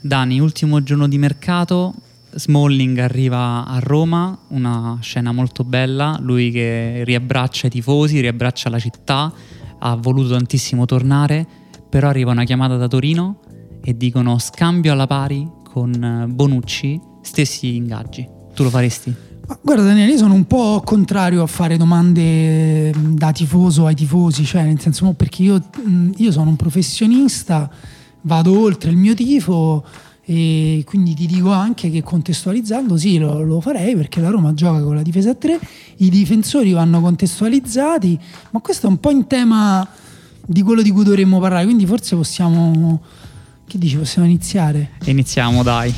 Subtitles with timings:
[0.00, 1.94] Dani, ultimo giorno di mercato,
[2.34, 8.78] Smalling arriva a Roma, una scena molto bella, lui che riabbraccia i tifosi, riabbraccia la
[8.78, 9.32] città,
[9.78, 11.46] ha voluto tantissimo tornare,
[11.88, 13.40] però arriva una chiamata da Torino
[13.80, 18.26] e dicono scambio alla pari con Bonucci, stessi ingaggi.
[18.54, 19.31] Tu lo faresti?
[19.46, 24.44] Ma guarda Daniele, io sono un po' contrario a fare domande da tifoso ai tifosi,
[24.44, 25.62] cioè nel senso perché io,
[26.16, 27.70] io sono un professionista,
[28.22, 29.84] vado oltre il mio tifo
[30.24, 34.80] e quindi ti dico anche che contestualizzando sì lo, lo, farei perché la Roma gioca
[34.80, 35.58] con la difesa a 3,
[35.96, 38.18] i difensori vanno contestualizzati,
[38.50, 39.86] ma questo è un po' in tema
[40.44, 43.00] di quello di cui dovremmo parlare, quindi forse possiamo...
[43.64, 44.90] Che dici, possiamo iniziare?
[45.04, 45.94] Iniziamo dai.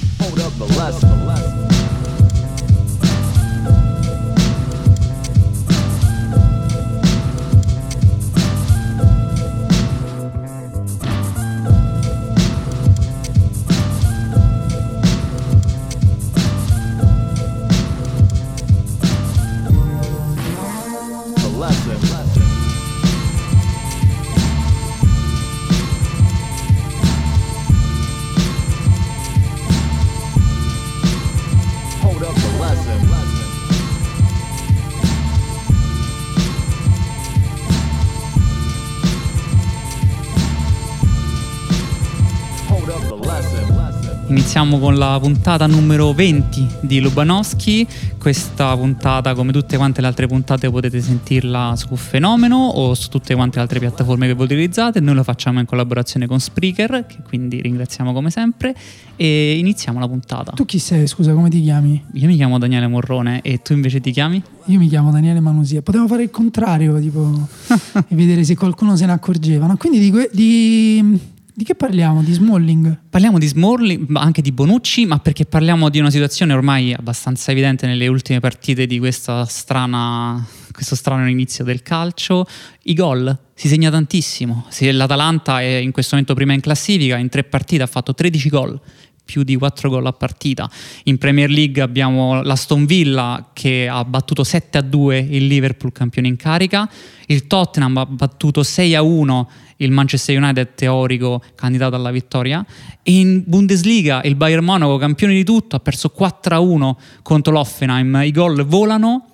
[44.55, 47.85] Iniziamo con la puntata numero 20 di Lubanowski.
[48.17, 53.35] Questa puntata, come tutte quante le altre puntate, potete sentirla su Fenomeno o su tutte
[53.35, 55.01] quante le altre piattaforme che voi utilizzate.
[55.01, 58.77] Noi lo facciamo in collaborazione con Spreaker, che quindi ringraziamo come sempre.
[59.17, 60.53] E iniziamo la puntata.
[60.53, 61.09] Tu chi sei?
[61.09, 62.01] Scusa, come ti chiami?
[62.13, 64.41] Io mi chiamo Daniele Morrone e tu invece ti chiami?
[64.67, 65.83] Io mi chiamo Daniele Manusia.
[65.83, 67.49] Potevo fare il contrario, tipo,
[68.07, 69.67] e vedere se qualcuno se ne accorgeva.
[69.67, 69.77] No?
[69.77, 72.21] Quindi di, que- di di che parliamo?
[72.21, 72.99] Di Smalling?
[73.09, 77.53] Parliamo di Smalling, ma anche di Bonucci, ma perché parliamo di una situazione ormai abbastanza
[77.53, 82.45] evidente nelle ultime partite di strana, questo strano inizio del calcio.
[82.83, 84.67] I gol, si segna tantissimo.
[84.81, 88.81] L'Atalanta è in questo momento prima in classifica, in tre partite ha fatto 13 gol
[89.25, 90.71] più di 4 gol a partita.
[91.05, 96.29] In Premier League abbiamo l'Aston Villa che ha battuto 7 a 2 il Liverpool campione
[96.29, 96.89] in carica,
[97.27, 102.65] il Tottenham ha battuto 6 a 1 il Manchester United teorico candidato alla vittoria.
[103.03, 107.53] E in Bundesliga il Bayern Monaco campione di tutto ha perso 4 a 1 contro
[107.53, 109.34] l'Offenheim, i gol volano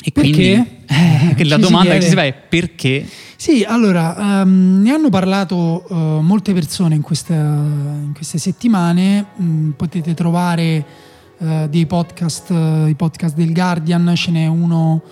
[0.00, 0.30] e perché?
[0.30, 3.06] quindi eh, la domanda che si fa è perché
[3.40, 9.70] sì, allora, um, ne hanno parlato uh, molte persone in, questa, in queste settimane, mm,
[9.70, 10.84] potete trovare
[11.38, 15.02] uh, dei podcast, uh, i podcast del Guardian, ce n'è uno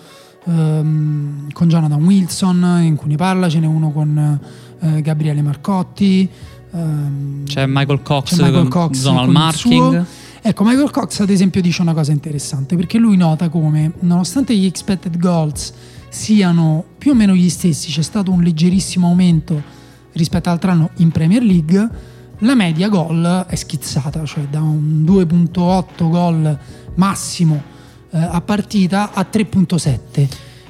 [0.43, 4.41] um, con Jonathan Wilson in cui ne parla, ce n'è uno con
[4.81, 6.29] Gabriele Marcotti.
[6.73, 10.05] Um, c'è Michael Cox, c'è Michael Cox Zonal Marking.
[10.49, 14.65] Ecco, Michael Cox ad esempio dice una cosa interessante perché lui nota come nonostante gli
[14.65, 15.73] expected goals
[16.09, 19.61] siano più o meno gli stessi, c'è stato un leggerissimo aumento
[20.13, 21.91] rispetto all'altro anno in Premier League,
[22.39, 26.59] la media gol è schizzata, cioè da un 2.8 gol
[26.95, 27.61] massimo
[28.13, 30.29] eh, a partita a 3.7.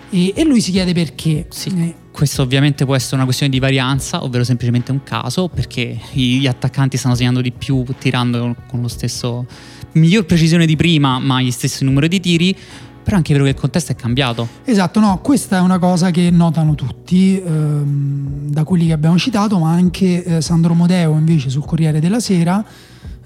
[0.08, 1.48] E, e, lui si chiede perché.
[1.50, 1.94] Sì.
[2.16, 6.96] Questo ovviamente può essere una questione di varianza, ovvero semplicemente un caso, perché gli attaccanti
[6.96, 9.44] stanno segnando di più tirando con lo stesso
[9.92, 12.56] miglior precisione di prima, ma gli stessi numeri di tiri
[13.02, 14.48] però anche vero che il contesto è cambiato.
[14.64, 19.58] Esatto, no, questa è una cosa che notano tutti, ehm, da quelli che abbiamo citato,
[19.58, 22.64] ma anche eh, Sandro Modeo invece sul Corriere della Sera,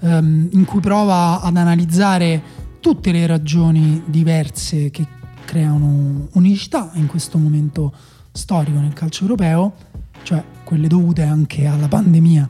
[0.01, 2.41] ehm, in cui prova ad analizzare
[2.81, 5.07] tutte le ragioni diverse che
[5.45, 7.91] creano unicità in questo momento
[8.31, 9.73] storico nel calcio europeo,
[10.23, 12.49] cioè quelle dovute anche alla pandemia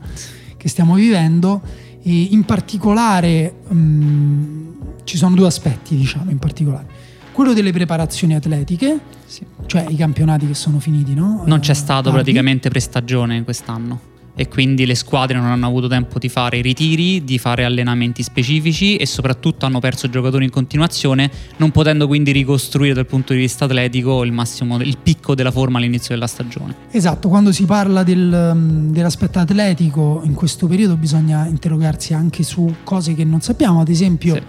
[0.56, 1.60] che stiamo vivendo
[2.02, 4.70] e in particolare mm,
[5.04, 7.02] ci sono due aspetti, diciamo, in particolare
[7.32, 9.44] quello delle preparazioni atletiche, sì.
[9.66, 11.42] cioè i campionati che sono finiti, no?
[11.46, 14.11] Non c'è eh, stato uh, praticamente prestagione quest'anno.
[14.34, 18.96] E quindi le squadre non hanno avuto tempo di fare ritiri, di fare allenamenti specifici
[18.96, 23.66] e soprattutto hanno perso giocatori in continuazione, non potendo quindi ricostruire dal punto di vista
[23.66, 26.74] atletico il massimo, il picco della forma all'inizio della stagione.
[26.90, 32.74] Esatto, quando si parla del, mm, dell'aspetto atletico in questo periodo bisogna interrogarsi anche su
[32.84, 34.42] cose che non sappiamo, ad esempio sì.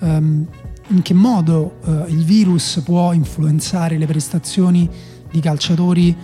[0.00, 0.46] um,
[0.88, 4.88] in che modo uh, il virus può influenzare le prestazioni
[5.30, 6.16] di calciatori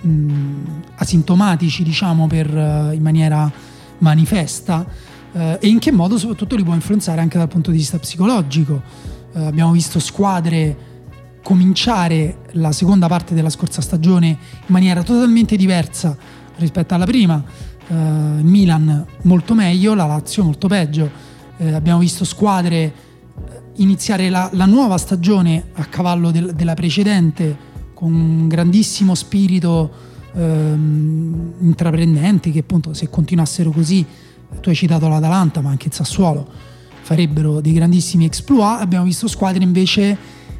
[0.00, 3.50] mh, asintomatici, diciamo, per, uh, in maniera
[3.98, 4.86] manifesta
[5.32, 8.82] uh, e in che modo soprattutto li può influenzare anche dal punto di vista psicologico.
[9.32, 10.86] Uh, abbiamo visto squadre
[11.42, 14.36] cominciare la seconda parte della scorsa stagione in
[14.66, 16.16] maniera totalmente diversa
[16.56, 17.42] rispetto alla prima.
[17.88, 21.10] il Milan molto meglio, la Lazio molto peggio.
[21.58, 22.92] abbiamo visto squadre
[23.76, 27.56] iniziare la, la, nuova stagione a cavallo del, della precedente
[27.98, 29.90] con un grandissimo spirito
[30.32, 34.06] ehm, intraprendente che appunto se continuassero così,
[34.60, 36.46] tu hai citato l'Atalanta ma anche il Sassuolo,
[37.00, 40.16] farebbero dei grandissimi exploit, abbiamo visto squadre invece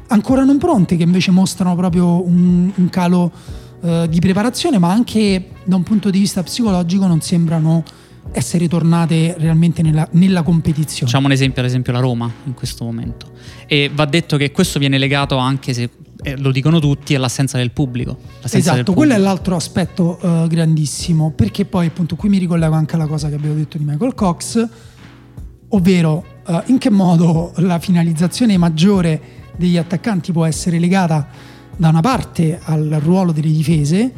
[0.07, 3.31] ancora non pronte che invece mostrano proprio un, un calo
[3.83, 7.85] eh, di preparazione ma anche da un punto di vista psicologico non sembrano
[8.33, 11.09] essere tornate realmente nella, nella, competizione.
[11.09, 13.31] Facciamo un esempio, ad esempio la Roma in questo momento.
[13.65, 15.89] E va detto che questo viene legato anche se
[16.21, 18.17] eh, lo dicono tutti, è l'assenza del pubblico.
[18.41, 19.07] L'assenza esatto, del pubblico.
[19.07, 23.29] quello è l'altro aspetto uh, grandissimo, perché poi appunto qui mi ricollego anche alla cosa
[23.29, 24.67] che abbiamo detto di Michael Cox,
[25.69, 29.21] ovvero uh, in che modo la finalizzazione maggiore
[29.55, 31.27] degli attaccanti può essere legata
[31.75, 34.11] da una parte al ruolo delle difese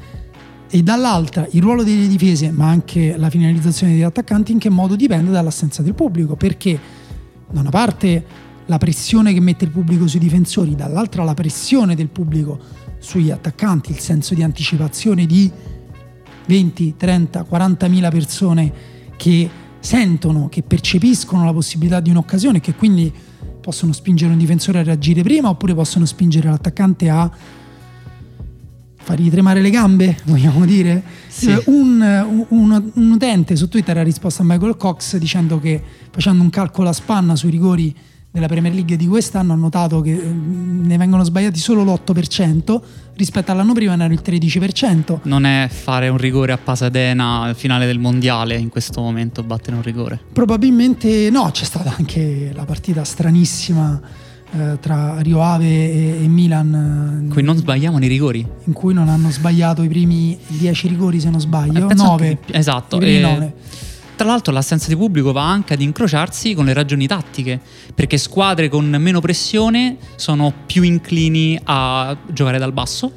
[0.68, 4.96] e dall'altra il ruolo delle difese, ma anche la finalizzazione degli attaccanti, in che modo
[4.96, 6.80] dipende dall'assenza del pubblico, perché
[7.52, 12.08] da una parte la pressione che mette il pubblico sui difensori, dall'altra la pressione del
[12.08, 12.58] pubblico
[13.00, 15.52] sugli attaccanti, il senso di anticipazione di
[16.46, 18.72] 20, 30, 40 mila persone
[19.18, 23.12] che sentono, che percepiscono la possibilità di un'occasione e che quindi
[23.60, 27.30] possono spingere un difensore a reagire prima oppure possono spingere l'attaccante a
[28.96, 31.04] fargli tremare le gambe, vogliamo dire.
[31.28, 31.50] Sì.
[31.50, 36.42] Eh, un, un, un, utente su Twitter ha risposto a Michael Cox dicendo che facendo
[36.42, 37.94] un calcolo a spanna sui rigori
[38.32, 42.82] della Premier League di quest'anno ha notato che mm, ne vengono sbagliati solo l'8%
[43.16, 45.20] rispetto all'anno prima era il 13%.
[45.24, 49.76] Non è fare un rigore a Pasadena al finale del mondiale in questo momento battere
[49.76, 50.18] un rigore?
[50.32, 54.00] Probabilmente no, c'è stata anche la partita stranissima
[54.54, 57.24] eh, tra Rio Ave e, e Milan.
[57.24, 58.48] In cui non sbagliamo i rigori.
[58.64, 62.30] In cui non hanno sbagliato i primi 10 rigori se non sbaglio, 9.
[62.30, 62.96] Eh, esatto.
[62.96, 63.54] I primi 9
[64.22, 67.60] tra l'altro l'assenza di pubblico va anche ad incrociarsi con le ragioni tattiche,
[67.96, 73.12] perché squadre con meno pressione sono più inclini a giocare dal basso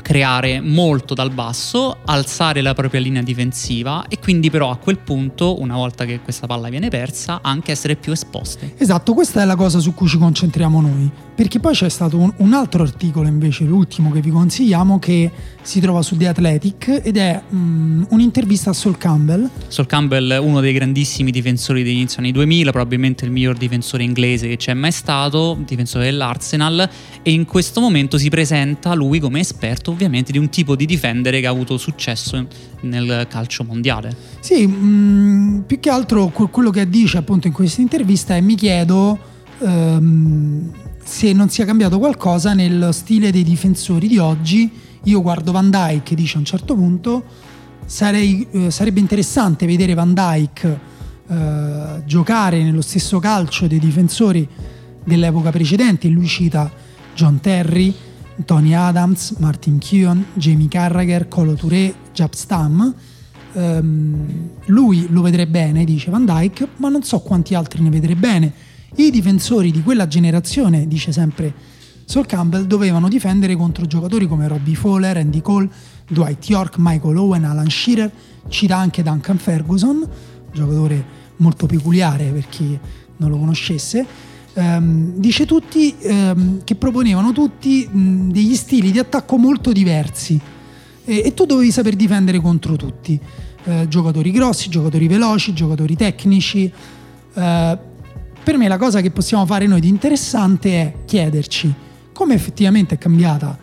[0.00, 5.60] creare molto dal basso, alzare la propria linea difensiva e quindi però a quel punto,
[5.60, 8.74] una volta che questa palla viene persa, anche essere più esposte.
[8.76, 11.08] Esatto, questa è la cosa su cui ci concentriamo noi,
[11.40, 15.30] perché poi c'è stato un, un altro articolo invece, l'ultimo che vi consigliamo, che
[15.62, 19.48] si trova su The Athletic ed è um, un'intervista a Sol Campbell.
[19.68, 24.48] Sol Campbell, uno dei grandissimi difensori degli inizio anni 2000, probabilmente il miglior difensore inglese
[24.48, 26.86] che c'è mai stato, difensore dell'Arsenal
[27.22, 31.40] e in questo momento si presenta lui come esperto ovviamente di un tipo di difendere
[31.40, 32.46] che ha avuto successo
[32.82, 34.14] nel calcio mondiale.
[34.40, 38.56] Sì, mh, mm, più che altro quello che dice appunto in questa intervista è mi
[38.56, 39.18] chiedo
[39.60, 40.70] um,
[41.10, 44.70] se non sia cambiato qualcosa nel stile dei difensori di oggi.
[45.04, 47.24] Io guardo Van Dyke e dice a un certo punto
[47.84, 50.80] sarei, eh, sarebbe interessante vedere Van Dyke
[51.26, 54.48] eh, giocare nello stesso calcio dei difensori
[55.02, 56.06] dell'epoca precedente.
[56.06, 56.70] Lui cita
[57.12, 57.92] John Terry,
[58.44, 62.94] Tony Adams, Martin Keown, Jamie Carragher, Colo Touré, Jab Stam.
[63.52, 68.20] Um, lui lo vedrebbe bene, dice Van Dyke, ma non so quanti altri ne vedrebbe
[68.20, 68.52] bene.
[68.96, 71.52] I difensori di quella generazione, dice sempre
[72.04, 75.68] Sol Campbell, dovevano difendere contro giocatori come Robbie Fowler, Andy Cole,
[76.08, 78.10] Dwight York, Michael Owen, Alan Shearer,
[78.48, 80.08] cita anche Duncan Ferguson,
[80.52, 82.78] giocatore molto peculiare per chi
[83.16, 89.36] non lo conoscesse ehm, dice tutti ehm, che proponevano tutti mh, degli stili di attacco
[89.36, 90.40] molto diversi
[91.04, 93.18] e, e tu dovevi saper difendere contro tutti.
[93.64, 96.70] Eh, giocatori grossi, giocatori veloci, giocatori tecnici.
[97.34, 97.78] Eh,
[98.42, 101.74] per me la cosa che possiamo fare noi di interessante è chiederci
[102.12, 103.58] come effettivamente è cambiata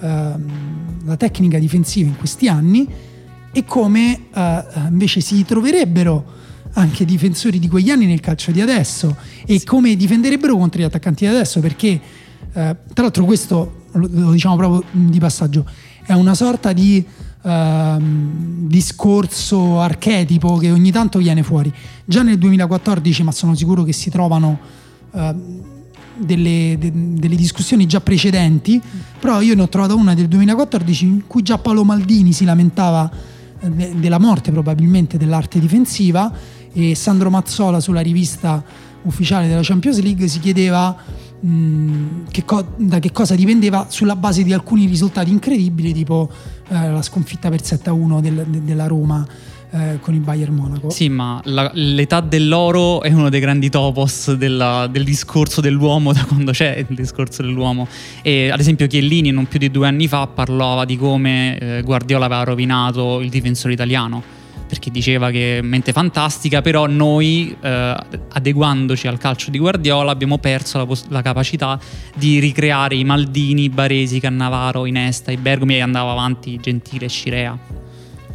[0.00, 2.86] ehm, la tecnica difensiva in questi anni
[3.52, 6.34] e come eh, invece si troverebbero
[6.72, 11.24] anche difensori di quegli anni nel calcio di adesso e come difenderebbero contro gli attaccanti
[11.24, 12.00] di adesso perché eh,
[12.52, 15.66] tra l'altro questo lo, diciamo proprio di passaggio
[16.04, 17.04] è una sorta di
[17.46, 21.72] ehm, discorso archetipo che ogni tanto viene fuori.
[22.04, 24.58] Già nel 2014, ma sono sicuro che si trovano
[25.12, 25.62] ehm,
[26.16, 28.80] delle, de, delle, discussioni già precedenti,
[29.20, 33.10] però io ne ho trovata una del 2014 in cui già Paolo Maldini si lamentava
[33.60, 36.32] eh, de, della morte probabilmente dell'arte difensiva
[36.72, 38.62] e Sandro Mazzola sulla rivista
[39.02, 40.96] ufficiale della Champions League si chiedeva
[41.40, 46.28] mh, che co- da che cosa dipendeva sulla base di alcuni risultati incredibili tipo
[46.68, 49.26] eh, la sconfitta per 7-1 del, de, della Roma
[49.70, 50.90] eh, con il Bayern Monaco.
[50.90, 56.24] Sì, ma la, l'età dell'oro è uno dei grandi topos della, del discorso dell'uomo da
[56.24, 57.86] quando c'è il discorso dell'uomo.
[58.22, 62.26] E ad esempio Chiellini non più di due anni fa parlava di come eh, Guardiola
[62.26, 64.35] aveva rovinato il difensore italiano
[64.66, 67.96] perché diceva che mente fantastica, però noi eh,
[68.32, 71.78] adeguandoci al calcio di Guardiola abbiamo perso la, la, capacità
[72.14, 77.58] di ricreare i Maldini, Baresi, Cannavaro, Inesta, i Bergomi e andava avanti Gentile e Scirea.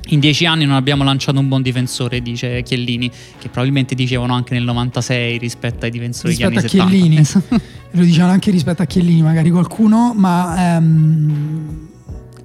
[0.08, 4.54] In dieci anni non abbiamo lanciato un buon difensore, dice Chiellini, che probabilmente dicevano anche
[4.54, 7.62] nel 96 rispetto ai difensori rispetto degli anni a Chiellini.
[7.92, 11.88] Lo dicevano anche rispetto a Chiellini, magari qualcuno, ma ehm,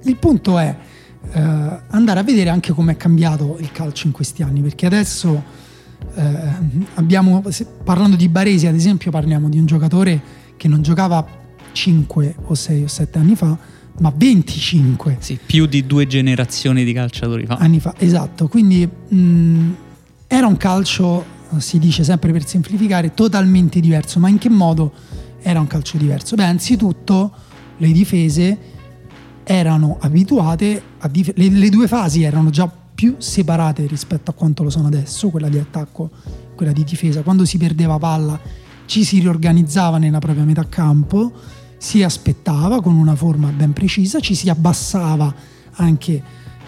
[0.03, 0.75] il punto è
[1.31, 1.39] eh,
[1.89, 5.43] andare a vedere anche come è cambiato il calcio in questi anni, perché adesso
[6.15, 6.23] eh,
[6.95, 7.43] abbiamo,
[7.83, 10.21] parlando di Baresi ad esempio, parliamo di un giocatore
[10.57, 11.25] che non giocava
[11.71, 13.57] 5 o 6 o 7 anni fa,
[13.99, 15.17] ma 25.
[15.19, 17.55] Sì, più di due generazioni di calciatori fa.
[17.55, 18.47] Anni fa, esatto.
[18.47, 19.75] Quindi mh,
[20.27, 21.25] era un calcio,
[21.57, 24.19] si dice sempre per semplificare, totalmente diverso.
[24.19, 24.91] Ma in che modo
[25.41, 26.35] era un calcio diverso?
[26.35, 27.31] Beh, anzitutto
[27.77, 28.57] le difese
[29.49, 34.69] erano abituate dif- le, le due fasi erano già più separate rispetto a quanto lo
[34.69, 36.09] sono adesso, quella di attacco,
[36.53, 37.21] quella di difesa.
[37.21, 38.37] Quando si perdeva palla
[38.85, 41.31] ci si riorganizzava nella propria metà campo
[41.77, 45.33] si aspettava con una forma ben precisa, ci si abbassava
[45.75, 46.21] anche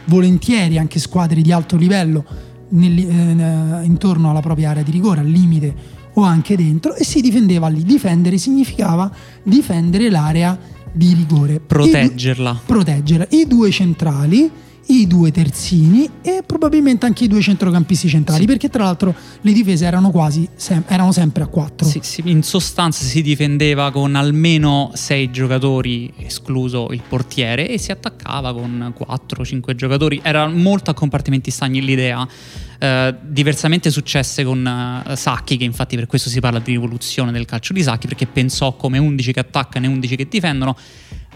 [0.05, 2.23] volentieri, anche squadre di alto livello
[2.69, 7.21] nel, eh, intorno alla propria area di rigore, al limite o anche dentro e si
[7.21, 7.83] difendeva lì.
[7.83, 9.11] Difendere significava
[9.43, 10.57] difendere l'area
[10.91, 11.59] di rigore.
[11.59, 12.51] Proteggerla.
[12.51, 13.27] I, proteggerla.
[13.29, 14.51] I due centrali
[14.89, 18.47] i due terzini e probabilmente anche i due centrocampisti centrali, sì.
[18.47, 21.87] perché tra l'altro le difese erano quasi sem- erano sempre a quattro.
[21.87, 27.91] Sì, sì, in sostanza si difendeva con almeno sei giocatori, escluso il portiere, e si
[27.91, 30.19] attaccava con 4-5 giocatori.
[30.23, 32.27] Era molto a compartimenti stagni l'idea.
[32.79, 37.45] Uh, diversamente successe con uh, Sacchi, che infatti per questo si parla di rivoluzione del
[37.45, 40.77] calcio di Sacchi, perché pensò come 11 che attaccano e 11 che difendono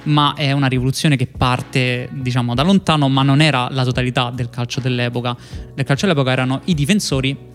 [0.04, 4.50] ma è una rivoluzione che parte diciamo da lontano, ma non era la totalità del
[4.50, 5.36] calcio dell'epoca.
[5.76, 7.52] Nel calcio dell'epoca erano i difensori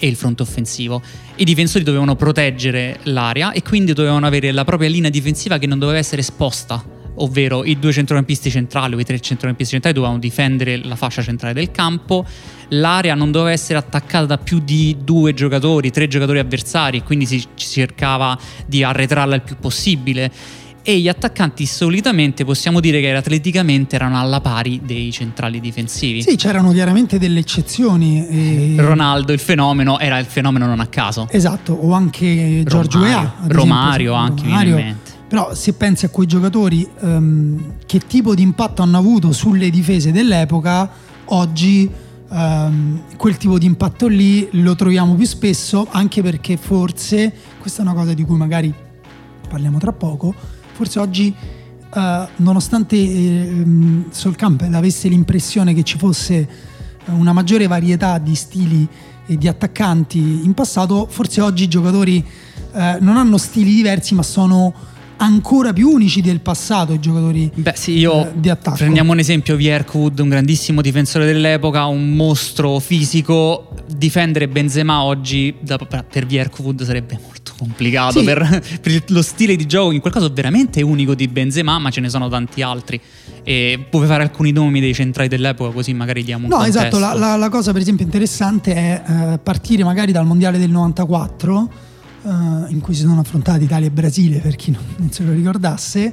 [0.00, 1.02] e il fronte offensivo.
[1.36, 5.78] I difensori dovevano proteggere l'area e quindi dovevano avere la propria linea difensiva che non
[5.78, 6.82] doveva essere esposta,
[7.16, 11.52] ovvero i due centrocampisti centrali o i tre centrocampisti centrali dovevano difendere la fascia centrale
[11.52, 12.26] del campo,
[12.68, 17.44] l'area non doveva essere attaccata da più di due giocatori, tre giocatori avversari quindi si
[17.54, 20.32] cercava di arretrarla il più possibile
[20.82, 26.22] e gli attaccanti solitamente possiamo dire che atleticamente erano alla pari dei centrali difensivi.
[26.22, 28.26] Sì, c'erano chiaramente delle eccezioni.
[28.26, 28.74] E...
[28.78, 31.28] Ronaldo, il fenomeno, era il fenomeno non a caso.
[31.30, 33.34] Esatto, o anche Giorgio Ea.
[33.46, 34.96] Romario anche, Romario.
[35.28, 40.10] Però se pensi a quei giocatori, um, che tipo di impatto hanno avuto sulle difese
[40.10, 40.90] dell'epoca,
[41.26, 41.88] oggi
[42.30, 47.84] um, quel tipo di impatto lì lo troviamo più spesso, anche perché forse, questa è
[47.84, 48.74] una cosa di cui magari
[49.48, 50.34] parliamo tra poco,
[50.72, 51.34] forse oggi
[51.94, 52.00] uh,
[52.36, 53.64] nonostante eh,
[54.10, 56.68] Sol Campbell avesse l'impressione che ci fosse
[57.06, 58.86] una maggiore varietà di stili
[59.26, 62.24] e di attaccanti in passato, forse oggi i giocatori
[62.72, 64.72] uh, non hanno stili diversi ma sono
[65.20, 68.76] ancora più unici del passato i giocatori Beh, sì, io eh, di attacco.
[68.76, 73.68] Prendiamo un esempio, Vierkwood, un grandissimo difensore dell'epoca, un mostro fisico.
[73.86, 78.24] Difendere Benzema oggi da, per Vierkwood sarebbe molto complicato sì.
[78.24, 82.00] per, per, lo stile di gioco, in quel caso veramente unico di Benzema, ma ce
[82.00, 82.98] ne sono tanti altri.
[83.42, 86.80] E puoi fare alcuni nomi dei centrali dell'epoca, così magari diamo un No, contesto.
[86.80, 90.70] esatto, la, la, la, cosa per esempio interessante è eh, partire magari dal mondiale del
[90.70, 91.70] 94
[92.22, 92.28] uh,
[92.68, 96.12] in cui si sono affrontati Italia e Brasile, per chi non, non se lo ricordasse.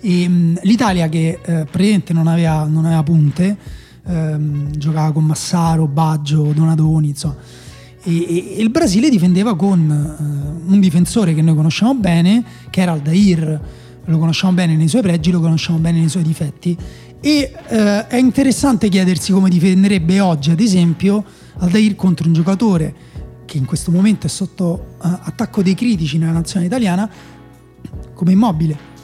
[0.00, 3.56] E, um, L'Italia che uh, praticamente non aveva, non aveva punte,
[4.04, 7.57] um, giocava con Massaro, Baggio, Donadoni, insomma.
[8.08, 9.78] E, e, e il Brasile difendeva con
[10.66, 13.60] uh, un difensore che noi conosciamo bene, che era Aldair,
[14.02, 16.74] lo conosciamo bene nei suoi pregi, lo conosciamo bene nei suoi difetti.
[17.20, 17.74] E uh,
[18.08, 21.22] è interessante chiedersi come difenderebbe oggi, ad esempio,
[21.58, 22.94] Aldair contro un giocatore
[23.44, 27.10] che in questo momento è sotto uh, attacco dei critici nella nazione italiana,
[28.14, 28.96] come immobile.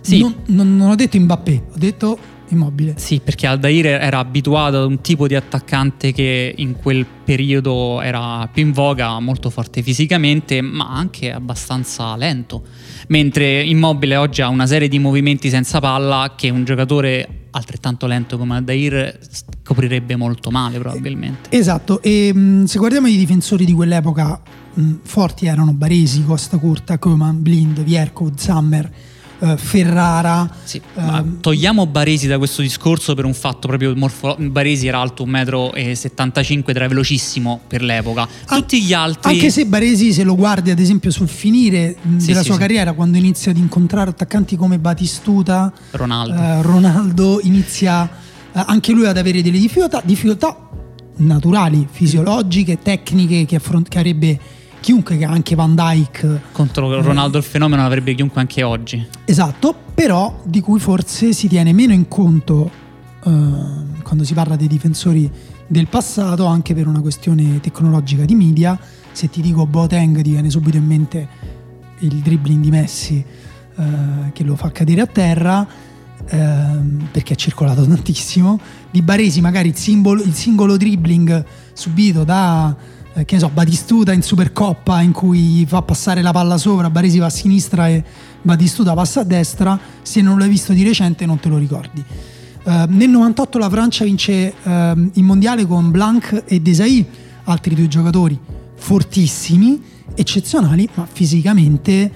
[0.00, 0.18] Sì.
[0.18, 2.18] Non, non, non ho detto Mbappé, ho detto
[2.54, 2.94] immobile.
[2.96, 8.48] Sì, perché Aldair era abituato ad un tipo di attaccante che in quel periodo era
[8.52, 12.62] più in voga, molto forte fisicamente, ma anche abbastanza lento.
[13.08, 18.36] Mentre Immobile oggi ha una serie di movimenti senza palla che un giocatore altrettanto lento
[18.36, 19.18] come Aldair
[19.62, 21.56] coprirebbe molto male probabilmente.
[21.56, 24.40] Esatto, e mh, se guardiamo i difensori di quell'epoca
[24.74, 28.90] mh, forti erano Baresi, Costa Curta, Koeman, Blind, Vierco, Zammer
[29.38, 30.48] eh, Ferrara.
[30.64, 35.24] Sì, eh, togliamo Baresi da questo discorso per un fatto proprio morfo- Baresi era alto
[35.24, 38.28] 1,75 m era velocissimo per l'epoca.
[38.46, 39.32] Tutti gli altri.
[39.32, 42.92] Anche se Baresi, se lo guardi ad esempio sul finire sì, della sì, sua carriera,
[42.92, 48.08] quando inizia ad incontrare attaccanti come Batistuta, Ronaldo, eh, Ronaldo inizia
[48.52, 50.68] eh, anche lui ad avere delle difficoltà, difficoltà
[51.16, 54.38] naturali, fisiologiche, tecniche che, affront- che avrebbe
[54.84, 56.42] chiunque, anche Van Dyke.
[56.52, 59.02] Contro Ronaldo il fenomeno l'avrebbe chiunque anche oggi.
[59.24, 62.70] Esatto, però di cui forse si tiene meno in conto
[63.24, 63.30] eh,
[64.02, 65.30] quando si parla dei difensori
[65.66, 68.78] del passato, anche per una questione tecnologica di media.
[69.10, 71.28] Se ti dico Boateng ti viene subito in mente
[72.00, 73.24] il dribbling di Messi
[73.76, 75.66] eh, che lo fa cadere a terra.
[76.26, 78.58] Ehm, perché ha circolato tantissimo
[78.90, 82.74] di Baresi magari il, simbolo, il singolo dribbling subito da
[83.14, 87.18] eh, che ne so, Batistuta in Supercoppa in cui fa passare la palla sopra, Baresi
[87.18, 88.02] va a sinistra e
[88.42, 92.04] Batistuta passa a destra, se non l'hai visto di recente non te lo ricordi.
[92.64, 97.06] Uh, nel 98 la Francia vince uh, il mondiale con Blanc e Desailly,
[97.44, 98.38] altri due giocatori
[98.76, 99.82] fortissimi,
[100.14, 102.10] eccezionali, ma fisicamente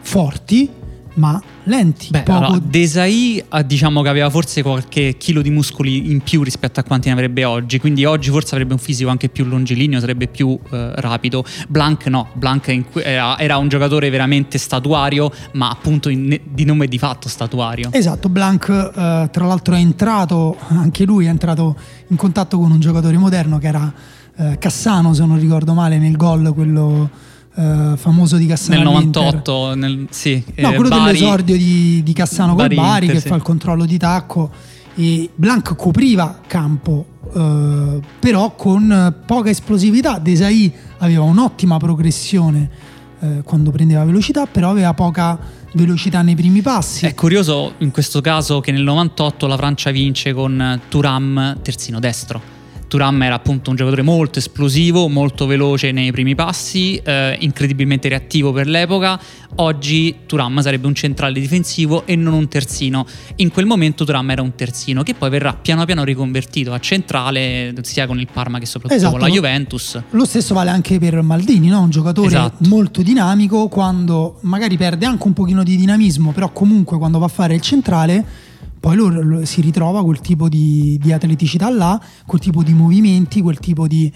[0.00, 0.68] forti,
[1.14, 2.08] ma lenti.
[2.10, 2.38] Beh, poco...
[2.38, 7.08] allora, Desai diciamo che aveva forse qualche chilo di muscoli in più rispetto a quanti
[7.08, 10.92] ne avrebbe oggi, quindi oggi forse avrebbe un fisico anche più longilineo, sarebbe più eh,
[10.96, 11.44] rapido.
[11.68, 16.98] Blanc no, Blanc era, era, un giocatore veramente statuario, ma appunto in, di nome di
[16.98, 17.90] fatto statuario.
[17.92, 21.76] Esatto, Blanc eh, tra l'altro è entrato, anche lui è entrato
[22.08, 23.92] in contatto con un giocatore moderno che era
[24.36, 29.74] eh, Cassano, se non ricordo male, nel gol quello Uh, famoso di Cassano nel 98
[29.74, 33.22] nel, sì, no, eh, quello Bari, dell'esordio di, di Cassano Bari col Bari Inter, che
[33.22, 33.28] sì.
[33.28, 34.50] fa il controllo di tacco
[34.94, 40.18] e Blanc copriva campo uh, però con poca esplosività.
[40.18, 42.70] Desai aveva un'ottima progressione
[43.18, 45.36] uh, quando prendeva velocità però aveva poca
[45.72, 47.04] velocità nei primi passi.
[47.04, 52.58] È curioso in questo caso che nel 98 la Francia vince con Turam terzino destro
[52.90, 58.50] Turam era appunto un giocatore molto esplosivo, molto veloce nei primi passi, eh, incredibilmente reattivo
[58.50, 59.18] per l'epoca.
[59.56, 63.06] Oggi Turam sarebbe un centrale difensivo e non un terzino.
[63.36, 67.72] In quel momento Turam era un terzino che poi verrà piano piano riconvertito a centrale
[67.82, 69.18] sia con il Parma che soprattutto esatto.
[69.18, 70.02] con la Juventus.
[70.10, 71.82] Lo stesso vale anche per Maldini, no?
[71.82, 72.68] un giocatore esatto.
[72.68, 77.28] molto dinamico quando magari perde anche un pochino di dinamismo, però comunque quando va a
[77.28, 78.39] fare il centrale
[78.80, 83.58] poi lo, si ritrova quel tipo di, di, atleticità là, quel tipo di movimenti, quel
[83.58, 84.10] tipo di,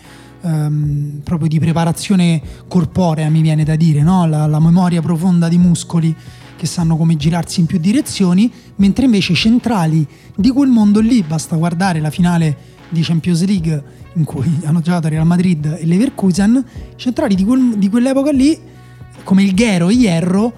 [1.22, 4.26] proprio di preparazione corporea, mi viene da dire, no?
[4.26, 6.14] la, la, memoria profonda di muscoli
[6.56, 11.56] che sanno come girarsi in più direzioni, mentre invece centrali di quel mondo lì, basta
[11.56, 12.56] guardare la finale
[12.88, 16.64] di Champions League in cui hanno giocato Real Madrid e Leverkusen,
[16.96, 18.58] centrali di, quel, di quell'epoca lì,
[19.24, 20.52] come il Ghero e Hierro,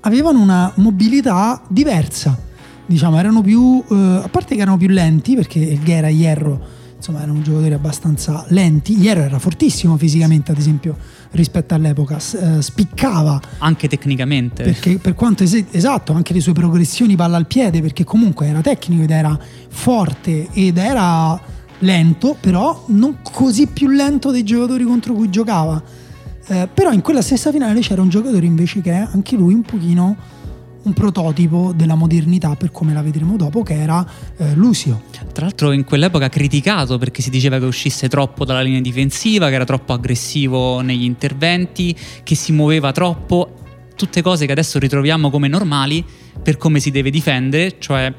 [0.00, 2.48] avevano una mobilità diversa
[2.90, 6.78] diciamo, erano più, eh, a parte che erano più lenti, perché il Ghera e Hierro
[6.96, 8.98] insomma erano giocatori abbastanza lenti.
[8.98, 10.96] Hierro era fortissimo fisicamente, ad esempio,
[11.30, 13.40] rispetto all'epoca, eh, spiccava.
[13.58, 14.64] Anche tecnicamente.
[14.64, 18.60] Perché per quanto es- esatto, anche le sue progressioni palla al piede, perché comunque era
[18.60, 21.40] tecnico ed era forte ed era
[21.78, 25.80] lento, però non così più lento dei giocatori contro cui giocava.
[26.48, 30.16] Eh, però in quella stessa finale c'era un giocatore invece che anche lui un pochino
[30.82, 35.02] un prototipo della modernità per come la vedremo dopo che era eh, Lucio.
[35.32, 39.54] Tra l'altro in quell'epoca criticato perché si diceva che uscisse troppo dalla linea difensiva, che
[39.54, 43.54] era troppo aggressivo negli interventi, che si muoveva troppo,
[43.96, 46.04] tutte cose che adesso ritroviamo come normali
[46.42, 48.12] per come si deve difendere, cioè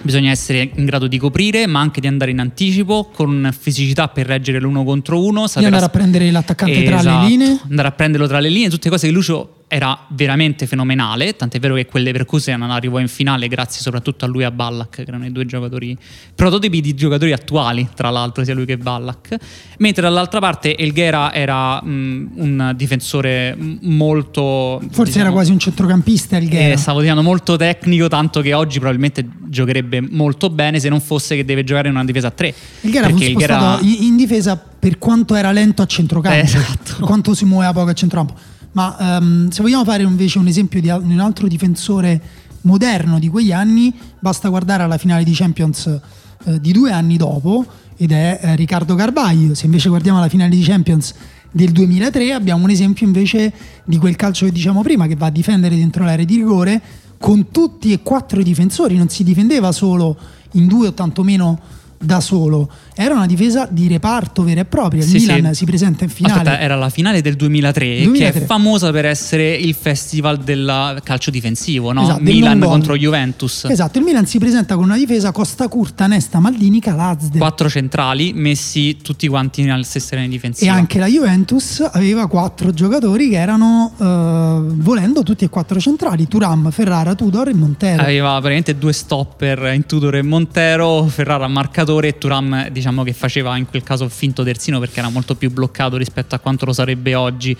[0.00, 4.26] Bisogna essere in grado di coprire, ma anche di andare in anticipo con fisicità per
[4.26, 5.46] reggere l'uno contro uno.
[5.52, 7.58] Di andare a prendere l'attaccante esatto, tra le linee.
[7.68, 11.74] Andare a prenderlo tra le linee, tutte cose che Lucio era veramente fenomenale, tant'è vero
[11.74, 15.26] che quelle Leverkusen arrivò in finale grazie soprattutto a lui e a Ballack, che erano
[15.26, 15.96] i due giocatori
[16.34, 19.36] prototipi di giocatori attuali, tra l'altro sia lui che Ballack,
[19.78, 24.80] mentre dall'altra parte Elghera era mh, un difensore molto...
[24.90, 26.72] Forse diciamo, era quasi un centrocampista Elghera.
[26.72, 31.36] Eh, stavo dicendo molto tecnico, tanto che oggi probabilmente giocherebbe molto bene se non fosse
[31.36, 32.54] che deve giocare in una difesa a tre.
[32.80, 34.04] Elghera fu spostato Elghera...
[34.04, 37.04] in difesa per quanto era lento a centrocampo, eh, esatto.
[37.04, 40.88] quanto si muoveva poco a centrocampo ma um, se vogliamo fare invece un esempio di
[40.88, 42.20] un altro difensore
[42.62, 46.00] moderno di quegli anni, basta guardare alla finale di Champions
[46.44, 47.64] eh, di due anni dopo
[47.96, 49.54] ed è eh, Riccardo Carvaglio.
[49.54, 51.14] Se invece guardiamo la finale di Champions
[51.50, 53.52] del 2003 abbiamo un esempio invece
[53.84, 56.80] di quel calcio che diciamo prima che va a difendere dentro l'area di rigore
[57.18, 60.16] con tutti e quattro i difensori, non si difendeva solo
[60.52, 61.58] in due o tantomeno
[61.98, 62.70] da solo.
[63.00, 65.02] Era una difesa di reparto vera e propria.
[65.04, 65.58] Il Sì, Milan sì.
[65.60, 66.40] si presenta in finale.
[66.40, 68.32] Aspetta, era la finale del 2003, 2003.
[68.32, 72.02] che è famosa per essere il festival del calcio difensivo, no?
[72.02, 73.66] Esatto, Milan contro Juventus.
[73.68, 77.38] Esatto, il Milan si presenta con una difesa Costa Curta, Nesta, Maldini, Calazde.
[77.38, 80.72] Quattro centrali messi tutti quanti nella stessa linea E difensiva.
[80.72, 86.68] anche la Juventus aveva quattro giocatori che erano, eh, volendo, tutti e quattro centrali: Turam,
[86.72, 88.02] Ferrara, Tudor e Montero.
[88.02, 93.56] Aveva praticamente due stopper in Tudor e Montero, Ferrara marcatore e Turam diciamo che faceva
[93.56, 96.72] in quel caso il finto terzino perché era molto più bloccato rispetto a quanto lo
[96.72, 97.56] sarebbe oggi.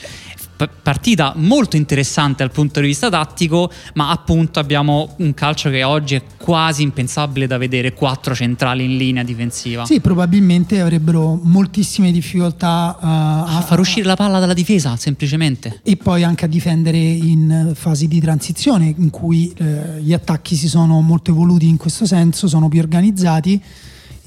[0.59, 5.85] P- partita molto interessante dal punto di vista tattico, ma appunto abbiamo un calcio che
[5.85, 9.85] oggi è quasi impensabile da vedere, quattro centrali in linea difensiva.
[9.87, 15.81] Sì, probabilmente avrebbero moltissime difficoltà eh, A far uscire la palla dalla difesa, semplicemente.
[15.85, 20.69] e poi anche a difendere in fasi di transizione in cui eh, gli attacchi si
[20.69, 23.63] sono molto evoluti in questo senso, sono più organizzati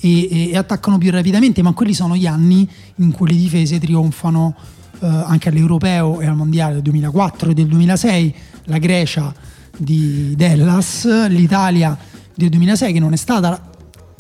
[0.02, 4.56] e, e- attaccano più rapidamente, ma quelli sono gli anni in cui le difese trionfano
[5.00, 8.36] eh, anche all'Europeo e al Mondiale del 2004 e del 2006,
[8.66, 9.34] la Grecia
[9.78, 11.98] di Dellas, l'Italia
[12.34, 13.70] del 2006 che non è stata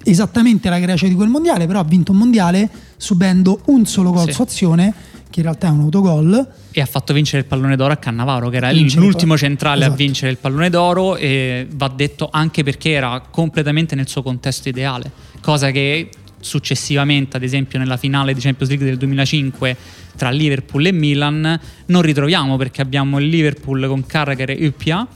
[0.04, 4.26] esattamente la Grecia di quel mondiale, però ha vinto un mondiale subendo un solo gol
[4.28, 4.34] Sì.
[4.34, 4.94] su azione,
[5.30, 6.48] che in realtà è un autogol.
[6.72, 9.94] E ha fatto vincere il pallone d'oro a Cannavaro, che era Vincere l'ultimo centrale esatto.
[9.94, 11.16] a vincere il pallone d'oro.
[11.16, 17.44] E va detto anche perché era completamente nel suo contesto ideale, cosa che successivamente, ad
[17.44, 19.76] esempio, nella finale di Champions League del 2005
[20.16, 25.08] tra Liverpool e Milan, non ritroviamo perché abbiamo il Liverpool con Carragher e Uppia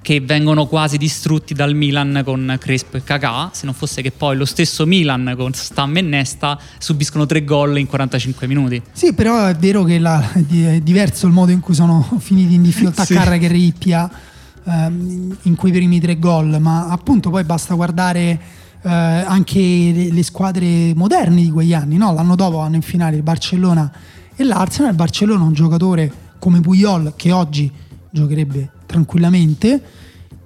[0.00, 4.36] che vengono quasi distrutti dal Milan con Crespo e Kakà, se non fosse che poi
[4.36, 8.80] lo stesso Milan con Stam e Nesta subiscono tre gol in 45 minuti.
[8.92, 12.62] Sì, però è vero che la- è diverso il modo in cui sono finiti in
[12.62, 13.14] difficoltà Sì.
[13.14, 14.10] Carragher e Ippia
[14.64, 18.40] ehm, in quei primi tre gol, ma appunto poi basta guardare
[18.82, 22.12] eh, anche le, le squadre moderne di quegli anni, no?
[22.12, 23.90] l'anno dopo hanno in finale il Barcellona
[24.34, 27.70] e l'Arsenal, il Barcellona è un giocatore come Puyol che oggi
[28.10, 29.82] giocherebbe tranquillamente.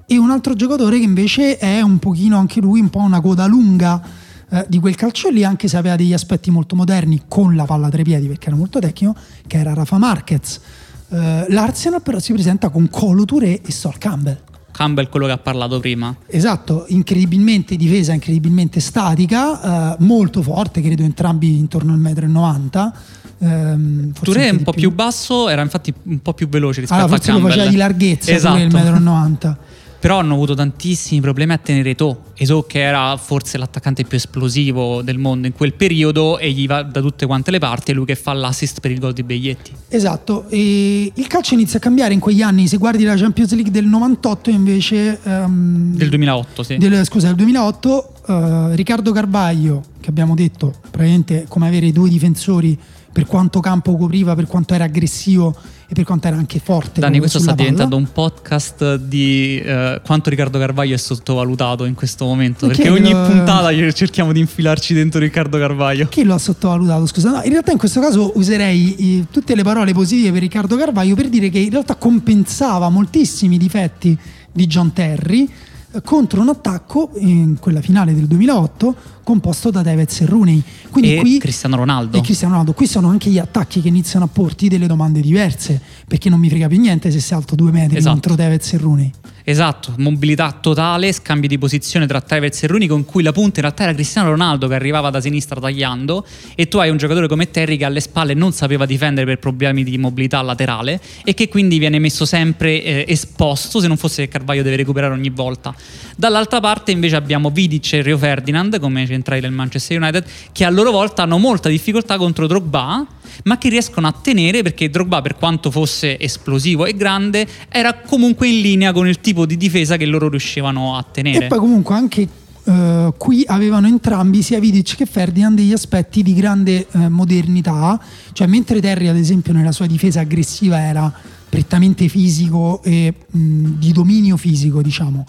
[0.06, 3.46] E un altro giocatore che invece è un pochino anche lui un po' una coda
[3.46, 4.02] lunga
[4.50, 7.88] eh, di quel calcio lì anche se aveva degli aspetti molto moderni con la palla
[7.88, 9.14] tra i piedi perché era molto tecnico
[9.46, 10.60] che era Rafa Marquez.
[11.08, 14.38] Eh, l'Arsenal però si presenta con Colo Touré e Sol Campbell
[14.72, 16.14] Campbell, quello che ha parlato prima.
[16.26, 22.92] esatto incredibilmente difesa incredibilmente statica eh, molto forte credo entrambi intorno al 1,90
[23.38, 27.16] m Touré è un po' più basso, era infatti un po' più veloce rispetto allora,
[27.16, 27.56] a forse lo Campbell.
[27.56, 28.54] faceva di larghezza esatto.
[28.56, 29.56] Touré, il 1,90 m
[30.02, 32.22] Però hanno avuto tantissimi problemi a tenere Eto'o.
[32.34, 36.82] Eto'o che era forse l'attaccante più esplosivo del mondo in quel periodo e gli va
[36.82, 39.70] da tutte quante le parti, è lui che fa l'assist per il gol di Beglietti.
[39.88, 42.66] Esatto, e il calcio inizia a cambiare in quegli anni.
[42.66, 45.20] Se guardi la Champions League del 98, invece.
[45.22, 46.78] ehm, Del 2008, sì.
[46.78, 52.76] del- scusa, del 2008, eh, Riccardo Carvaglio, che abbiamo detto praticamente come avere due difensori
[53.12, 55.54] per quanto campo copriva, per quanto era aggressivo
[55.86, 57.00] e per quanto era anche forte.
[57.00, 57.62] Dani, questo sta palla.
[57.62, 62.66] diventando un podcast di eh, quanto Riccardo Carvaglio è sottovalutato in questo momento.
[62.66, 66.08] Perché Perché ogni lo- puntata cerchiamo di infilarci dentro Riccardo Carvaglio.
[66.08, 67.06] Chi lo ha sottovalutato?
[67.06, 70.76] Scusa, no, in realtà in questo caso userei eh, tutte le parole positive per Riccardo
[70.76, 74.18] Carvaglio per dire che in realtà compensava moltissimi difetti
[74.50, 75.46] di John Terry
[75.92, 80.62] eh, contro un attacco in quella finale del 2008 composto da Tevez e Rooney.
[80.90, 82.16] Quindi e qui Cristiano Ronaldo.
[82.16, 82.74] e Cristiano Ronaldo.
[82.74, 86.48] Qui sono anche gli attacchi che iniziano a porti delle domande diverse, perché non mi
[86.48, 88.12] frega più niente se sei alto due metri Esatto.
[88.12, 89.10] contro Tevez e Rooney.
[89.44, 93.62] Esatto, mobilità totale, scambi di posizione tra Tevez e Rooney con cui la punta in
[93.62, 97.50] realtà era Cristiano Ronaldo che arrivava da sinistra tagliando e tu hai un giocatore come
[97.50, 101.78] Terry che alle spalle non sapeva difendere per problemi di mobilità laterale e che quindi
[101.80, 105.74] viene messo sempre eh, esposto se non fosse che Carvaglio deve recuperare ogni volta.
[106.16, 110.70] Dall'altra parte invece abbiamo Vidic e Rio Ferdinand come centrali del Manchester United che a
[110.70, 113.06] loro volta hanno molta difficoltà contro Drogba
[113.44, 118.48] ma che riescono a tenere perché Drogba per quanto fosse esplosivo e grande era comunque
[118.48, 121.46] in linea con il tipo di difesa che loro riuscivano a tenere.
[121.46, 122.28] E poi comunque anche
[122.64, 128.00] eh, qui avevano entrambi, sia Vidic che Ferdinand, degli aspetti di grande eh, modernità,
[128.32, 131.12] cioè mentre Terry ad esempio nella sua difesa aggressiva era
[131.48, 135.26] prettamente fisico e mh, di dominio fisico, diciamo,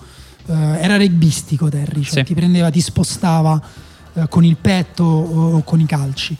[0.47, 2.23] eh, era rugbistico Terry, cioè Sì.
[2.23, 3.61] ti prendeva, ti spostava
[4.13, 6.35] eh, con il petto o, o con i calci.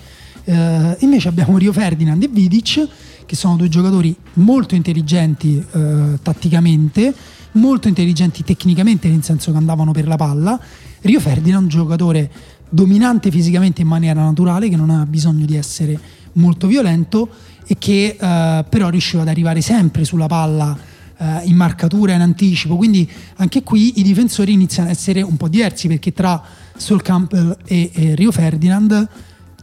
[0.46, 2.88] Eh, invece abbiamo Rio Ferdinand e Vidic
[3.26, 7.14] che sono due giocatori molto intelligenti eh, tatticamente,
[7.54, 10.60] molto intelligenti tecnicamente, nel senso che andavano per la palla.
[11.02, 12.30] Rio Ferdinand un giocatore
[12.70, 15.98] dominante fisicamente in maniera naturale, che non ha bisogno di essere
[16.34, 17.30] molto violento
[17.66, 20.78] e che eh, però riusciva ad arrivare sempre sulla palla
[21.24, 22.76] eh, in marcatura, in anticipo.
[22.76, 26.42] Quindi anche qui i difensori iniziano ad essere un po' diversi perché tra
[26.76, 29.08] Sol Campbell e, e Rio Ferdinand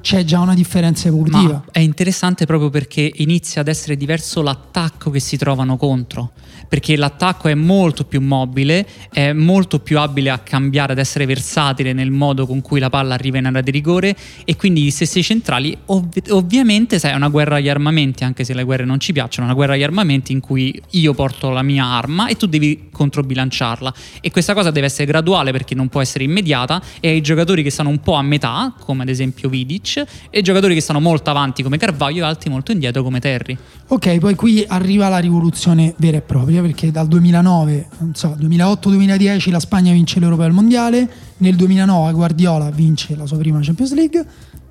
[0.01, 1.53] c'è già una differenza evolutiva.
[1.53, 6.33] Ma è interessante proprio perché inizia ad essere diverso l'attacco che si trovano contro
[6.69, 11.93] perché l'attacco è molto più mobile, è molto più abile a cambiare, ad essere versatile
[11.93, 15.23] nel modo con cui la palla arriva in area di rigore e quindi i stessi
[15.23, 19.13] centrali ov- ovviamente sai, è una guerra agli armamenti, anche se le guerre non ci
[19.13, 22.47] piacciono, è una guerra agli armamenti in cui io porto la mia arma e tu
[22.47, 27.21] devi controbilanciarla e questa cosa deve essere graduale perché non può essere immediata e ai
[27.21, 31.01] giocatori che stanno un po' a metà, come ad esempio Vidic, e giocatori che stanno
[31.01, 33.57] molto avanti come Carvaglio e altri molto indietro come Terry.
[33.93, 39.59] Ok, poi qui arriva la rivoluzione vera e propria perché dal 2009, so, 2008-2010 la
[39.59, 44.25] Spagna vince l'Europa e il Mondiale, nel 2009 Guardiola vince la sua prima Champions League,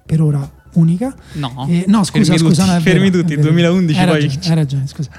[0.06, 1.14] per ora unica.
[1.34, 4.46] No, eh, no scusa, fermi scusa, tutti, no, fermi vero, tutti, 2011 hai poi ragione,
[4.46, 5.10] hai ragione, scusa.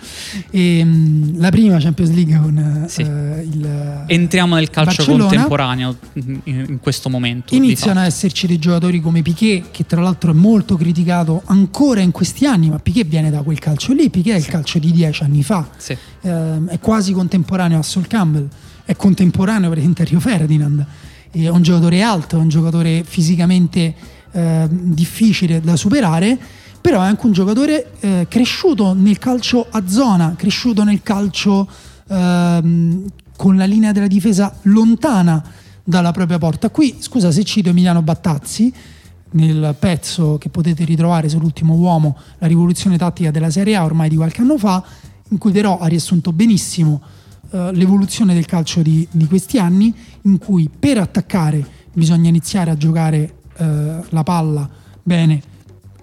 [0.51, 3.03] E, um, la prima Champions League con sì.
[3.03, 5.29] uh, il Entriamo nel calcio Barcellona.
[5.29, 7.55] contemporaneo in, in, questo momento.
[7.55, 12.11] Iniziano ad esserci dei giocatori come Piquet, che tra l'altro è molto criticato ancora in
[12.13, 15.23] questi anni, ma Piquet viene da quel calcio lì, Piquet è il calcio di dieci
[15.23, 15.97] anni fa, sì.
[16.21, 18.49] uh, è quasi contemporaneo a Sol Campbell,
[18.85, 20.87] è contemporaneo per esempio a Rio Ferdinand,
[21.31, 23.95] è un giocatore alto, è un giocatore fisicamente
[24.33, 26.38] eh, difficile da superare,
[26.81, 31.69] però è anche un giocatore eh, cresciuto nel calcio a zona, cresciuto nel calcio
[32.09, 33.03] eh,
[33.37, 35.43] con la linea della difesa lontana
[35.83, 36.71] dalla propria porta.
[36.71, 38.73] Qui, scusa se cito Emiliano Battazzi,
[39.33, 44.16] nel pezzo che potete ritrovare sull'ultimo uomo, la rivoluzione tattica della Serie A ormai di
[44.16, 44.83] qualche anno fa,
[45.29, 47.01] in cui però ha riassunto benissimo
[47.51, 52.77] eh, l'evoluzione del calcio di, di questi anni, in cui per attaccare bisogna iniziare a
[52.77, 54.68] giocare eh, la palla
[55.03, 55.42] bene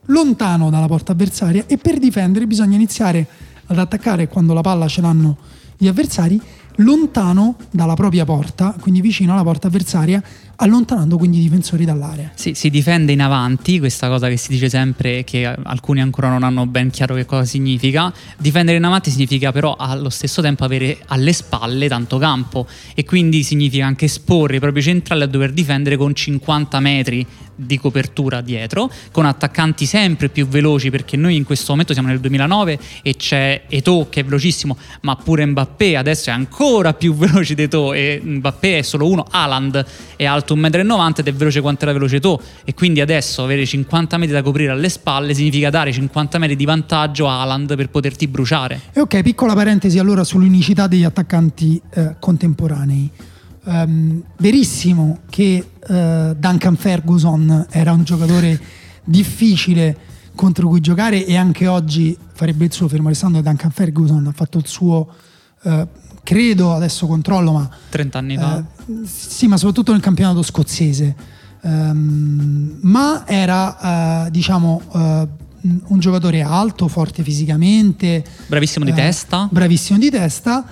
[0.06, 3.28] lontano dalla porta avversaria e per difendere bisogna iniziare
[3.65, 5.38] ad attaccare quando la palla ce l'hanno
[5.78, 6.41] gli avversari
[6.78, 10.22] lontano dalla propria porta, quindi vicino alla porta avversaria,
[10.58, 12.32] allontanando quindi i difensori dall'area.
[12.36, 16.43] Sì, si difende in avanti, questa cosa che si dice sempre che alcuni ancora non
[16.43, 18.12] hanno ben chiaro che cosa significa.
[18.38, 23.43] Difendere in avanti significa però allo stesso tempo avere alle spalle tanto campo e quindi
[23.43, 27.26] significa anche esporre i propri centrali a dover difendere con 50 metri
[27.58, 32.20] di copertura dietro, con attaccanti sempre più veloci perché noi in questo momento siamo nel
[32.20, 37.56] 2009 e c'è Eto che è velocissimo, ma pure Mbappé adesso è ancora più veloce
[37.56, 39.84] di Eto e Mbappé è solo uno, Haaland
[40.15, 43.66] è alto 1,90 m ed è veloce quanto era veloce Eto e quindi adesso avere
[43.66, 47.90] 50 metri da coprire alle spalle significa dare 50 metri di vantaggio a Haaland per
[47.90, 48.82] poterti bruciare.
[48.94, 53.12] E ok, piccola parentesi allora sull'unicità degli attaccanti eh, contemporanei.
[53.64, 58.58] Um, verissimo che uh, Duncan Ferguson era un giocatore
[59.04, 59.98] difficile
[60.36, 64.60] contro cui giocare e anche oggi farebbe il suo, fermo restando Duncan Ferguson ha fatto
[64.60, 65.08] il suo,
[65.64, 65.88] uh,
[66.28, 67.70] credo, adesso controllo, ma...
[67.88, 68.62] 30 anni fa.
[68.86, 71.16] Uh, sì, ma soprattutto nel campionato scozzese.
[71.62, 74.82] Um, ma era, diciamo
[75.62, 78.26] un giocatore alto, forte fisicamente.
[78.46, 79.48] Bravissimo di testa.
[79.50, 80.66] Bravissimo di testa.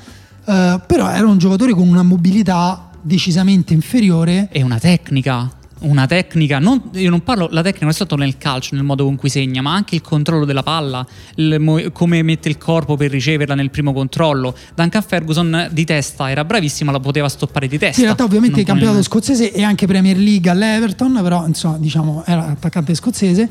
[0.44, 5.50] Uh, però era un giocatore con una mobilità decisamente inferiore e una tecnica
[5.86, 9.04] una tecnica, non, io non parlo, la tecnica non è stato nel calcio, nel modo
[9.06, 13.12] con cui segna, ma anche il controllo della palla, il, come mette il corpo per
[13.12, 14.56] riceverla nel primo controllo.
[14.76, 17.94] Duncan Ferguson di testa era bravissimo, la poteva stoppare di testa.
[17.94, 22.24] Sì, in realtà ovviamente il campionato scozzese e anche Premier League all'Everton, però insomma diciamo
[22.26, 23.50] era attaccante scozzese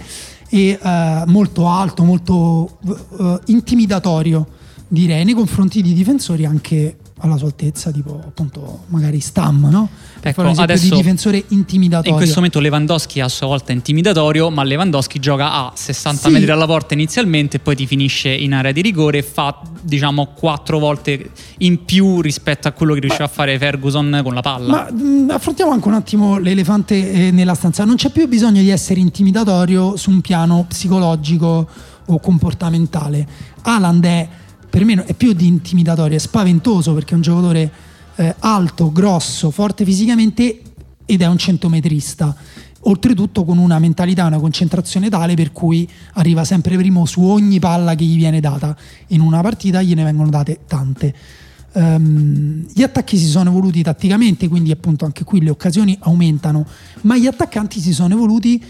[0.49, 4.47] e uh, molto alto, molto uh, intimidatorio
[4.87, 9.89] direi nei confronti di difensori anche alla sua altezza, tipo appunto magari Stam, no?
[10.21, 12.11] Ecco, adesso di difensore intimidatorio.
[12.11, 16.31] In questo momento Lewandowski è a sua volta intimidatorio, ma Lewandowski gioca a 60 sì.
[16.31, 20.79] metri dalla porta inizialmente poi ti finisce in area di rigore e fa diciamo quattro
[20.79, 24.71] volte in più rispetto a quello che riusciva a fare Ferguson con la palla.
[24.71, 27.85] Ma mh, affrontiamo anche un attimo l'elefante eh, nella stanza.
[27.85, 31.69] Non c'è più bisogno di essere intimidatorio su un piano psicologico
[32.07, 33.27] o comportamentale.
[33.63, 34.29] Haaland è
[34.75, 37.71] per me è più di intimidatorio, è spaventoso perché è un giocatore
[38.17, 40.63] eh, alto, grosso, forte fisicamente
[41.07, 42.35] ed è un centometrista.
[42.81, 47.95] Oltretutto con una mentalità, una concentrazione tale per cui arriva sempre primo su ogni palla
[47.95, 48.77] che gli viene data.
[49.09, 51.15] In una partita gliene vengono date tante.
[51.75, 56.67] Um, gli attacchi si sono evoluti tatticamente, quindi appunto anche qui le occasioni aumentano,
[57.03, 58.61] ma gli attaccanti si sono evoluti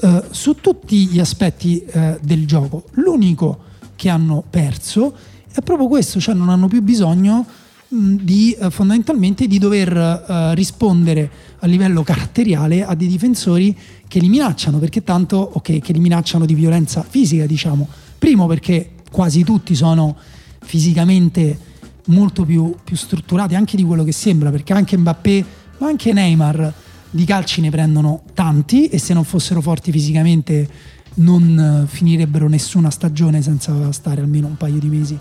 [0.00, 2.84] uh, su tutti gli aspetti uh, del gioco.
[2.92, 5.14] L'unico che hanno perso
[5.52, 7.44] è proprio questo, cioè non hanno più bisogno
[7.92, 14.28] di eh, fondamentalmente di dover eh, rispondere a livello caratteriale a dei difensori che li
[14.28, 17.88] minacciano, perché tanto, ok, che li minacciano di violenza fisica, diciamo.
[18.16, 20.16] Primo perché quasi tutti sono
[20.62, 21.58] fisicamente
[22.06, 25.44] molto più, più strutturati anche di quello che sembra, perché anche Mbappé,
[25.78, 26.72] ma anche Neymar
[27.10, 30.68] di calci ne prendono tanti e se non fossero forti fisicamente
[31.14, 35.18] non finirebbero nessuna stagione senza stare almeno un paio di mesi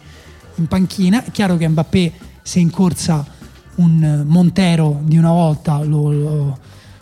[0.60, 1.24] in panchina.
[1.24, 3.26] È chiaro che Mbappé se in corsa
[3.76, 6.60] un Montero di una volta lo, lo,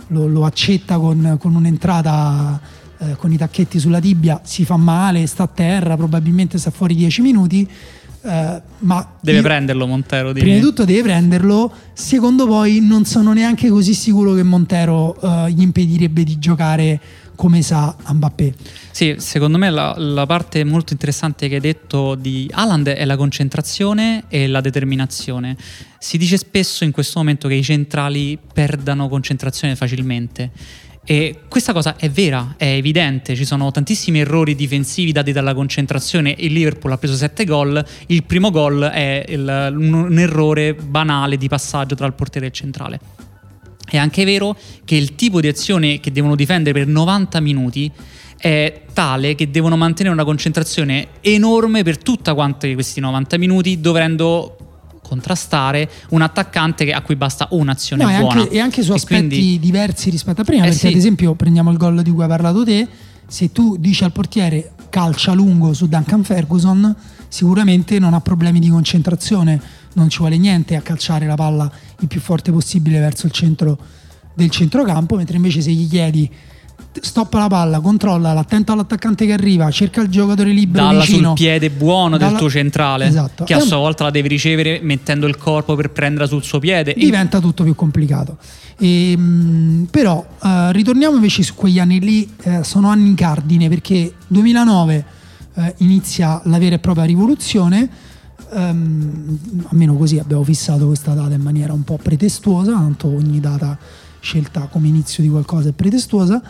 [0.07, 2.59] lo, lo accetta con, con un'entrata
[2.99, 6.95] eh, con i tacchetti sulla tibia, si fa male, sta a terra, probabilmente sta fuori
[6.95, 7.69] 10 minuti.
[8.23, 10.31] Eh, ma deve io, prenderlo Montero.
[10.33, 11.71] Prima di tutto deve prenderlo.
[11.93, 16.99] Secondo poi non sono neanche così sicuro che Montero eh, gli impedirebbe di giocare
[17.37, 18.53] come sa Mbappé.
[18.91, 23.15] Sì, secondo me la, la, parte molto interessante che hai detto di Haaland è la
[23.15, 25.55] concentrazione e la determinazione.
[25.99, 30.49] Si dice spesso in questo momento che i centrali perdano concentrazione facilmente.
[31.05, 36.35] E questa cosa è vera, è evidente, ci sono tantissimi errori difensivi dati dalla concentrazione.
[36.39, 41.37] Il Liverpool ha preso 7 gol, il primo gol è il, un, un errore banale
[41.37, 42.99] di passaggio tra il portiere e il centrale.
[43.89, 47.91] È anche vero che il tipo di azione che devono difendere per 90 minuti
[48.37, 54.57] è tale che devono mantenere una concentrazione enorme per tutta quanti questi 90 minuti, dovendo
[55.01, 58.35] contrastare un attaccante a cui basta un'azione no, buona.
[58.35, 59.59] E anche, e anche su aspetti quindi...
[59.59, 60.87] diversi rispetto a prima, eh perché sì.
[60.87, 62.87] ad esempio prendiamo il gol di cui hai parlato te,
[63.25, 66.95] se tu dici al portiere calcia lungo su Duncan Ferguson,
[67.29, 69.59] sicuramente non ha problemi di concentrazione,
[69.93, 73.77] non ci vuole niente a calciare la palla il più forte possibile verso il centro
[74.33, 76.29] del centrocampo, mentre invece se gli chiedi
[76.99, 81.27] stoppa la palla, controlla, attento all'attaccante che arriva, cerca il giocatore libero Dalla vicino.
[81.29, 82.31] sul piede buono Dalla...
[82.31, 83.43] del tuo centrale, esatto.
[83.43, 86.93] che a sua volta la devi ricevere mettendo il corpo per prenderla sul suo piede.
[86.95, 88.37] Diventa tutto più complicato.
[88.77, 94.13] E, ehm, però uh, ritorniamo invece su quegli anni lì, eh, sono anni cardine perché
[94.27, 95.05] 2009
[95.55, 97.89] eh, inizia la vera e propria rivoluzione
[98.51, 103.77] um, almeno così abbiamo fissato questa data in maniera un po' pretestuosa, tanto ogni data
[104.19, 106.41] scelta come inizio di qualcosa è pretestuosa,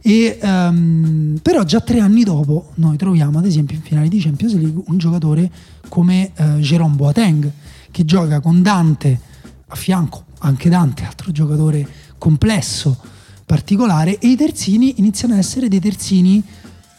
[0.00, 4.54] e, um, però già tre anni dopo noi troviamo ad esempio in finale di Champions
[4.54, 5.50] League un giocatore
[5.88, 7.50] come uh, Jérôme Boateng
[7.90, 9.20] che gioca con Dante
[9.68, 11.86] a fianco, anche Dante, altro giocatore
[12.18, 12.98] complesso,
[13.46, 16.42] particolare, e i terzini iniziano ad essere dei terzini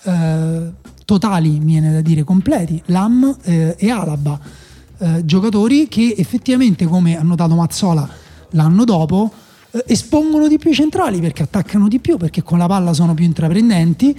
[0.04, 0.12] uh,
[1.06, 4.39] totali, mi viene da dire completi, Lam eh, e Alaba,
[4.98, 8.08] eh, giocatori che effettivamente, come ha notato Mazzola
[8.52, 9.32] l'anno dopo,
[9.72, 13.13] eh, espongono di più i centrali perché attaccano di più, perché con la palla sono
[13.13, 14.18] più intraprendenti,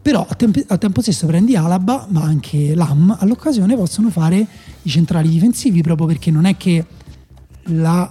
[0.00, 4.46] però a, temp- a tempo stesso prendi Alaba, ma anche Lam, all'occasione possono fare
[4.82, 6.84] i centrali difensivi, proprio perché non è che
[7.68, 8.10] la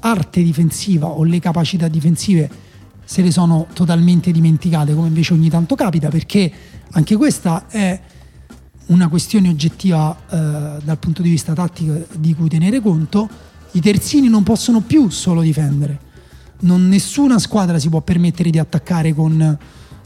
[0.00, 2.66] arte difensiva o le capacità difensive
[3.04, 6.52] se le sono totalmente dimenticate, come invece ogni tanto capita, perché
[6.92, 8.00] anche questa è
[8.86, 13.28] una questione oggettiva eh, dal punto di vista tattico di cui tenere conto.
[13.72, 16.06] I terzini non possono più solo difendere.
[16.60, 19.58] Non, nessuna squadra si può permettere di attaccare con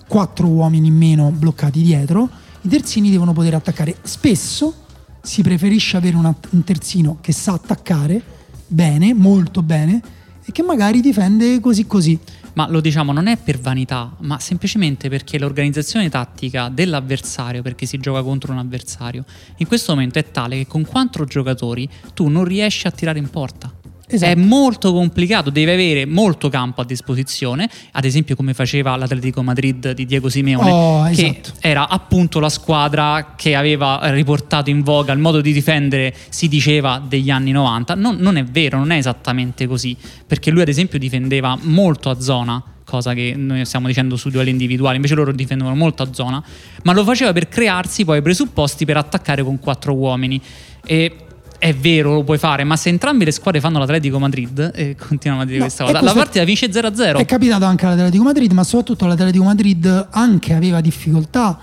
[0.08, 2.28] quattro uomini in meno bloccati dietro.
[2.62, 3.96] I terzini devono poter attaccare.
[4.02, 4.74] Spesso
[5.22, 8.20] si preferisce avere una, un terzino che sa attaccare
[8.66, 10.02] bene, molto bene,
[10.44, 12.18] e che magari difende così così
[12.54, 17.98] ma lo diciamo non è per vanità, ma semplicemente perché l'organizzazione tattica dell'avversario, perché si
[17.98, 19.24] gioca contro un avversario,
[19.56, 23.30] in questo momento è tale che con quattro giocatori tu non riesci a tirare in
[23.30, 23.81] porta.
[24.14, 24.30] Esatto.
[24.30, 29.92] È molto complicato, devi avere molto campo a disposizione, ad esempio come faceva l'Atletico Madrid
[29.92, 31.52] di Diego Simeone, oh, che esatto.
[31.60, 37.02] era appunto la squadra che aveva riportato in voga il modo di difendere, si diceva,
[37.06, 37.94] degli anni 90.
[37.94, 39.96] Non, non è vero, non è esattamente così,
[40.26, 44.50] perché lui ad esempio difendeva molto a zona, cosa che noi stiamo dicendo su duelli
[44.50, 46.42] individuali, invece loro difendevano molto a zona,
[46.82, 50.40] ma lo faceva per crearsi poi i presupposti per attaccare con quattro uomini.
[50.84, 51.16] E
[51.62, 55.44] è vero, lo puoi fare, ma se entrambe le squadre fanno l'Atletico Madrid, e continuiamo
[55.44, 57.18] a dire no, questa cosa, la partita vince 0-0.
[57.18, 61.56] È capitato anche all'Atletico Madrid, ma soprattutto l'Atletico Madrid anche aveva difficoltà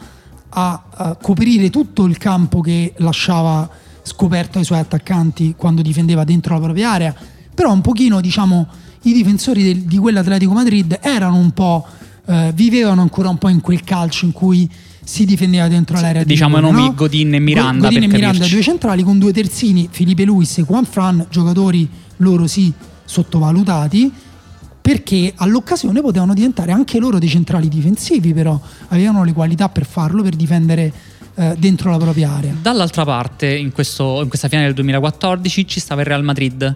[0.47, 3.69] a, a coprire tutto il campo che lasciava
[4.01, 7.13] scoperto ai suoi attaccanti quando difendeva dentro la propria area,
[7.53, 8.67] però un pochino, diciamo,
[9.01, 11.85] i difensori del, di quell'Atletico Madrid erano un po',
[12.25, 14.71] eh, vivevano ancora un po' in quel calcio in cui
[15.09, 17.87] si difendeva dentro sì, l'area diciamo di Diciamo nomi Godin e Miranda.
[17.87, 22.45] Godin e Miranda, due centrali con due terzini, Felipe Luis e Juan Fran, giocatori loro
[22.45, 22.71] sì
[23.05, 24.11] sottovalutati
[24.79, 30.21] perché all'occasione potevano diventare anche loro dei centrali difensivi, però avevano le qualità per farlo,
[30.21, 30.93] per difendere
[31.33, 32.53] eh, dentro la propria area.
[32.61, 36.75] Dall'altra parte, in, questo, in questa finale del 2014 ci stava il Real Madrid.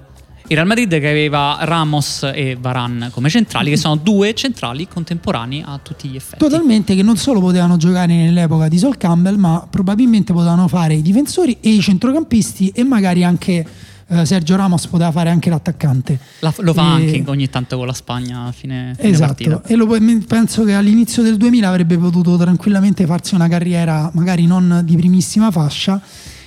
[0.54, 5.64] Il Real Madrid che aveva Ramos e Varan come centrali, che sono due centrali contemporanei
[5.66, 6.38] a tutti gli effetti.
[6.38, 11.02] Totalmente, che non solo potevano giocare nell'epoca di Sol Campbell, ma probabilmente potevano fare i
[11.02, 13.66] difensori e i centrocampisti e magari anche
[14.06, 16.20] eh, Sergio Ramos poteva fare anche l'attaccante.
[16.42, 17.16] La, lo fa e...
[17.16, 19.34] anche ogni tanto con la Spagna a fine, fine esatto.
[19.34, 19.62] partita.
[19.66, 19.88] E lo,
[20.28, 25.50] penso che all'inizio del 2000 avrebbe potuto tranquillamente farsi una carriera magari non di primissima
[25.50, 26.00] fascia.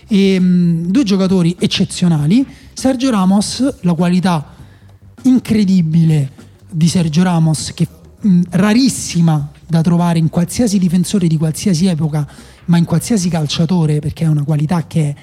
[0.07, 2.46] E, mh, due giocatori eccezionali.
[2.78, 4.52] Sergio Ramos, la qualità
[5.22, 6.30] incredibile
[6.68, 7.88] di Sergio Ramos, che
[8.20, 12.28] mh, rarissima da trovare in qualsiasi difensore di qualsiasi epoca,
[12.66, 15.14] ma in qualsiasi calciatore, perché è una qualità che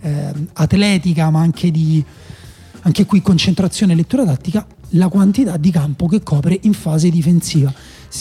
[0.00, 2.02] è eh, atletica, ma anche di
[2.80, 7.70] anche qui concentrazione e lettura tattica, la quantità di campo che copre in fase difensiva.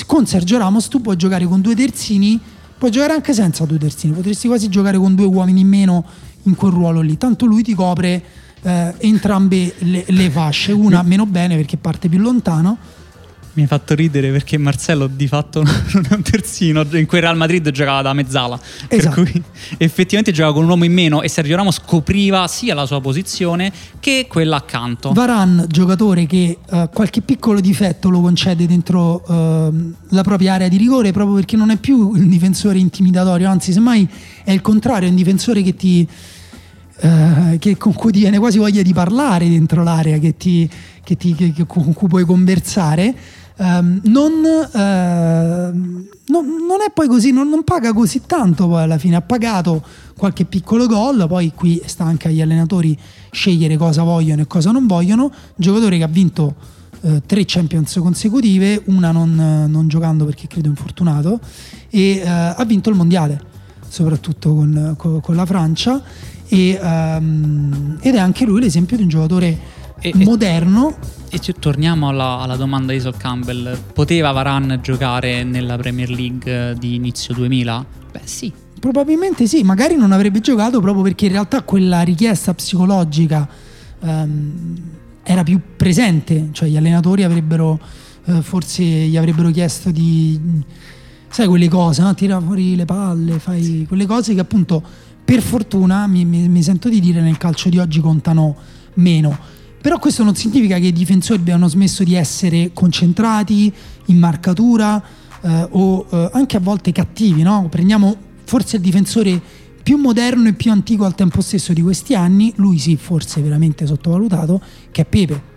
[0.05, 2.37] Con Sergio Ramos tu puoi giocare con due terzini,
[2.77, 6.05] puoi giocare anche senza due terzini, potresti quasi giocare con due uomini in meno
[6.43, 11.25] in quel ruolo lì, tanto lui ti copre eh, entrambe le, le fasce, una meno
[11.25, 12.77] bene perché parte più lontano
[13.53, 15.61] mi hai fatto ridere perché Marcello di fatto
[15.93, 19.21] non è un terzino, in cui Real Madrid giocava da mezzala, esatto.
[19.21, 19.43] per cui
[19.77, 23.71] effettivamente giocava con un uomo in meno e Sergio Ramos copriva sia la sua posizione
[23.99, 25.11] che quella accanto.
[25.11, 30.77] Varan, giocatore che uh, qualche piccolo difetto lo concede dentro uh, la propria area di
[30.77, 34.07] rigore proprio perché non è più un difensore intimidatorio, anzi semmai
[34.43, 36.07] è il contrario, è un difensore che ti...
[37.01, 40.69] Uh, che con cui ti viene quasi voglia di parlare dentro l'area, che ti,
[41.03, 43.15] che ti, che, con cui puoi conversare.
[43.57, 44.77] Um, non, uh,
[46.31, 49.83] non, non, è poi così, non, non, paga così tanto poi alla fine, ha pagato
[50.17, 52.97] qualche piccolo gol, poi qui sta anche agli allenatori
[53.29, 56.55] scegliere cosa vogliono e cosa non vogliono, giocatore che ha vinto
[57.01, 61.39] uh, tre Champions consecutive, una non, non, giocando perché credo infortunato,
[61.89, 63.41] e uh, ha vinto il mondiale,
[63.87, 66.01] soprattutto con, con, con la Francia,
[66.53, 69.57] e, um, ed è anche lui l'esempio di un giocatore
[70.01, 70.97] e, moderno
[71.29, 73.77] e torniamo alla, alla, domanda di Sol Campbell.
[73.93, 77.85] Poteva Varan giocare nella Premier League di inizio 2000?
[78.11, 78.51] Beh sì.
[78.81, 83.47] Probabilmente sì, magari non avrebbe giocato proprio perché in realtà quella richiesta psicologica
[83.99, 84.75] um,
[85.23, 87.79] era più presente, cioè gli allenatori avrebbero
[88.25, 90.37] uh, forse gli avrebbero chiesto di
[91.29, 92.13] sai quelle cose, no?
[92.13, 94.83] tira fuori le palle, fai quelle cose che appunto
[95.23, 98.55] per fortuna mi, mi, mi sento di dire nel calcio di oggi contano
[98.95, 103.73] meno però questo non significa che i difensori abbiano smesso di essere concentrati,
[104.05, 105.03] in marcatura
[105.41, 107.41] eh, o eh, anche a volte cattivi.
[107.41, 107.67] No?
[107.67, 109.41] Prendiamo forse il difensore
[109.81, 113.87] più moderno e più antico al tempo stesso di questi anni, lui sì, forse veramente
[113.87, 114.61] sottovalutato,
[114.91, 115.49] che è Pepe.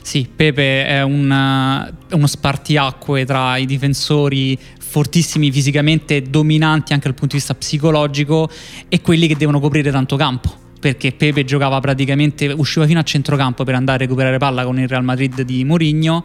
[0.00, 4.56] Sì, Pepe è una, uno spartiacque tra i difensori
[4.92, 8.50] fortissimi fisicamente, dominanti anche dal punto di vista psicologico
[8.90, 13.62] e quelli che devono coprire tanto campo perché Pepe giocava praticamente, usciva fino a centrocampo
[13.62, 16.24] per andare a recuperare palla con il Real Madrid di Mourinho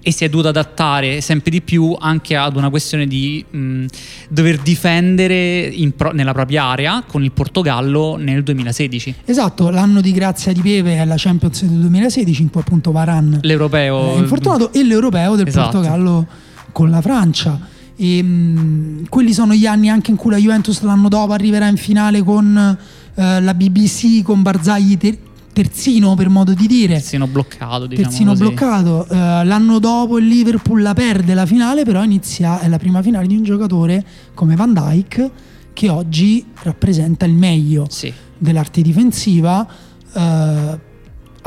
[0.00, 3.84] e si è dovuto adattare sempre di più anche ad una questione di mh,
[4.30, 9.16] dover difendere pro- nella propria area con il Portogallo nel 2016.
[9.26, 13.40] Esatto, l'anno di grazia di Pepe è la Champions del 2016 in cui appunto Varan
[13.42, 15.70] l'europeo è infortunato e l'europeo del esatto.
[15.70, 16.26] Portogallo
[16.72, 17.76] con la Francia.
[18.00, 21.76] E, mh, quelli sono gli anni anche in cui la Juventus l'anno dopo arriverà in
[21.76, 22.78] finale con
[23.14, 25.18] eh, la BBC con Barzagli ter-
[25.52, 26.94] terzino per modo di dire.
[26.94, 28.42] Terzino bloccato, diciamo Terzino così.
[28.42, 29.06] bloccato.
[29.08, 33.26] Uh, l'anno dopo il Liverpool la perde la finale, però inizia, è la prima finale
[33.26, 35.30] di un giocatore come Van Dyke
[35.72, 38.12] che oggi rappresenta il meglio sì.
[38.36, 39.66] dell'arte difensiva.
[40.12, 40.78] Uh,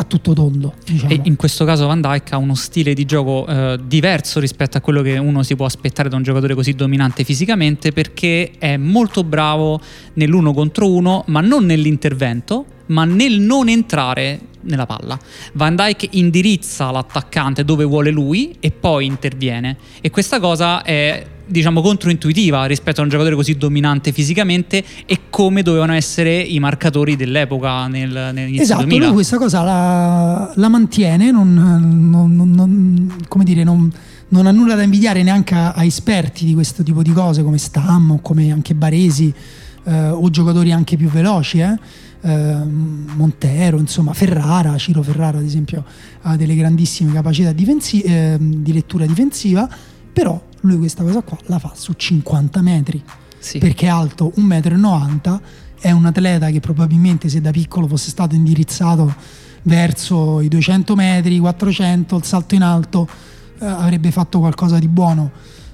[0.02, 0.74] a tutto tondo.
[0.84, 1.12] Diciamo.
[1.12, 4.82] E in questo caso Van Dyke ha uno stile di gioco eh, diverso rispetto a
[4.82, 9.24] quello che uno si può aspettare da un giocatore così dominante fisicamente perché è molto
[9.24, 9.80] bravo
[10.14, 15.18] nell'uno contro uno, ma non nell'intervento, ma nel non entrare nella palla.
[15.54, 19.78] Van Dyke indirizza l'attaccante dove vuole lui e poi interviene.
[20.02, 25.62] E questa cosa è diciamo controintuitiva rispetto a un giocatore così dominante fisicamente e come
[25.62, 29.06] dovevano essere i marcatori dell'epoca nel, nell'inizio esatto, 2000.
[29.06, 33.92] lui questa cosa la, la mantiene, non, non, non, come dire, non,
[34.30, 37.58] non ha nulla da invidiare neanche a, a, esperti di questo tipo di cose come
[37.58, 39.34] Stam o come anche Baresi
[39.84, 41.60] eh, o giocatori anche più veloci.
[41.60, 41.78] Eh.
[42.24, 42.56] Eh,
[43.16, 45.84] Montero, insomma Ferrara, Ciro Ferrara ad esempio
[46.22, 49.68] ha delle grandissime capacità difensi- eh, di lettura difensiva,
[50.14, 53.02] però lui questa cosa qua la fa su 50 metri
[53.40, 53.58] sì.
[53.58, 55.40] perché è alto 1,90 m
[55.82, 59.14] è un atleta che probabilmente se da piccolo fosse stato indirizzato
[59.64, 63.08] verso i 200 metri, 400, il salto in alto
[63.60, 65.32] eh, avrebbe fatto qualcosa di buono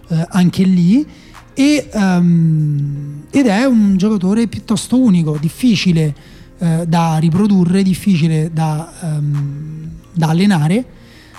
[0.08, 1.06] eh, anche lì
[1.54, 6.16] e um, ed è un giocatore piuttosto unico, difficile
[6.60, 10.86] eh, da riprodurre, difficile da, um, da allenare.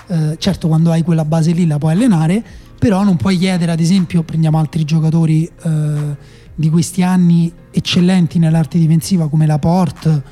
[0.07, 2.43] Eh, certo, quando hai quella base lì la puoi allenare,
[2.79, 6.15] però non puoi chiedere, ad esempio, prendiamo altri giocatori eh,
[6.55, 10.23] di questi anni eccellenti nell'arte difensiva come Laporte,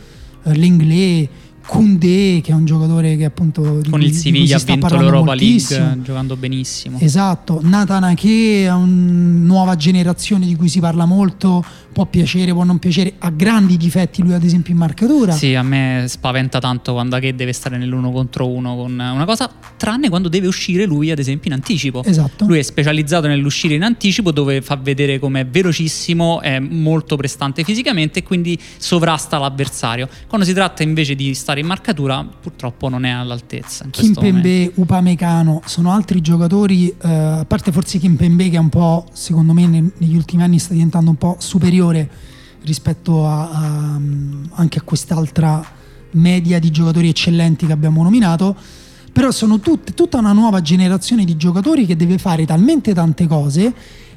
[0.43, 1.30] eh, Lenglet
[1.68, 5.86] Koundé che è un giocatore che appunto con il Siviglia ha vinto l'Europa moltissimo.
[5.86, 6.98] League giocando benissimo.
[7.00, 7.60] Esatto.
[7.62, 12.80] Nathan Ake è una nuova generazione di cui si parla molto può piacere, può non
[12.80, 15.32] piacere, ha grandi difetti lui ad esempio in marcatura.
[15.32, 19.50] Sì, a me spaventa tanto quando che deve stare nell'uno contro uno con una cosa,
[19.78, 22.04] tranne quando deve uscire lui ad esempio in anticipo.
[22.04, 22.46] Esatto.
[22.46, 27.64] Lui è specializzato nell'uscire in anticipo dove fa vedere come è velocissimo, è molto prestante
[27.64, 30.08] fisicamente e quindi sovrasta l'avversario.
[30.28, 33.86] Quando si tratta invece di stare in marcatura purtroppo non è all'altezza.
[33.90, 39.54] Kimpembe, Upamecano sono altri giocatori, eh, a parte forse Kimpembe che è un po', secondo
[39.54, 42.09] me negli ultimi anni sta diventando un po' superiore superiore
[42.63, 43.99] rispetto a, a,
[44.53, 45.63] anche a quest'altra
[46.11, 48.55] media di giocatori eccellenti che abbiamo nominato.
[49.13, 53.73] Però sono tutte, tutta una nuova generazione di giocatori che deve fare talmente tante cose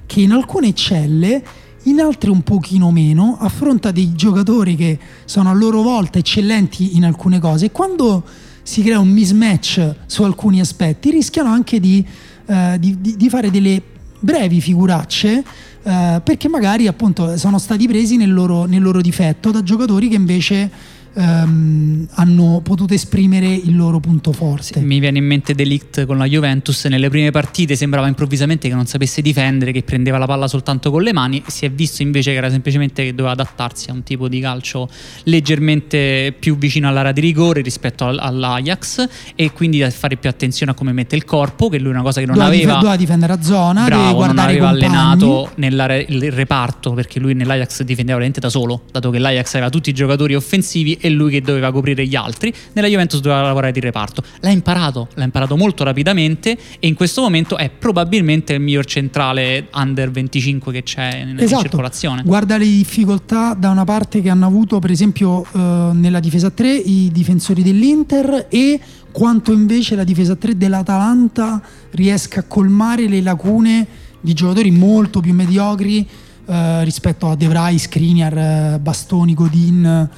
[0.06, 1.42] che in alcune eccelle
[1.84, 7.04] in altre un pochino meno affronta dei giocatori che sono a loro volta eccellenti in
[7.04, 7.66] alcune cose.
[7.66, 8.24] E quando
[8.62, 12.04] si crea un mismatch su alcuni aspetti rischiano anche di,
[12.46, 13.82] eh, di, di fare delle
[14.20, 15.42] brevi figuracce
[15.83, 20.16] eh, perché magari appunto sono stati presi nel loro, nel loro difetto da giocatori che
[20.16, 20.70] invece
[21.14, 24.80] ehm, hanno potuto esprimere il loro punto forte.
[24.80, 28.86] Mi viene in mente Delict con la Juventus, nelle prime partite sembrava improvvisamente che non
[28.86, 32.36] sapesse difendere, che prendeva la palla soltanto con le mani, si è visto invece che
[32.36, 34.88] era semplicemente che doveva adattarsi a un tipo di calcio
[35.24, 40.74] leggermente più vicino all'area di rigore rispetto all'Ajax e quindi a fare più attenzione a
[40.74, 42.74] come mette il corpo, che lui è una cosa che non doveva aveva.
[42.74, 48.40] doveva difendere a zona, bravo, non aveva allenato il reparto perché lui nell'Ajax difendeva veramente
[48.40, 52.07] da solo, dato che l'Ajax aveva tutti i giocatori offensivi e lui che doveva coprire
[52.07, 54.22] gli altri, nella Juventus doveva lavorare di reparto.
[54.40, 59.68] L'ha imparato, l'ha imparato molto rapidamente e in questo momento è probabilmente il miglior centrale
[59.72, 61.62] under 25 che c'è in, esatto.
[61.62, 62.22] circolazione.
[62.24, 66.72] Guarda le difficoltà da una parte che hanno avuto per esempio eh, nella difesa 3
[66.72, 68.80] i difensori dell'Inter e
[69.11, 73.86] quanto invece la difesa 3 dell'Atalanta riesca a colmare le lacune
[74.20, 76.07] di giocatori molto più mediocri
[76.46, 80.09] eh, rispetto a De Vrij, Skriniar, eh, Bastoni, Godin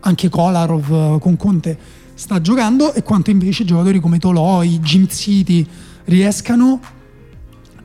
[0.00, 1.78] anche Kolarov eh, con Conte
[2.14, 5.66] sta giocando e quanto invece giocatori come Toloi, Jim City
[6.04, 6.80] riescano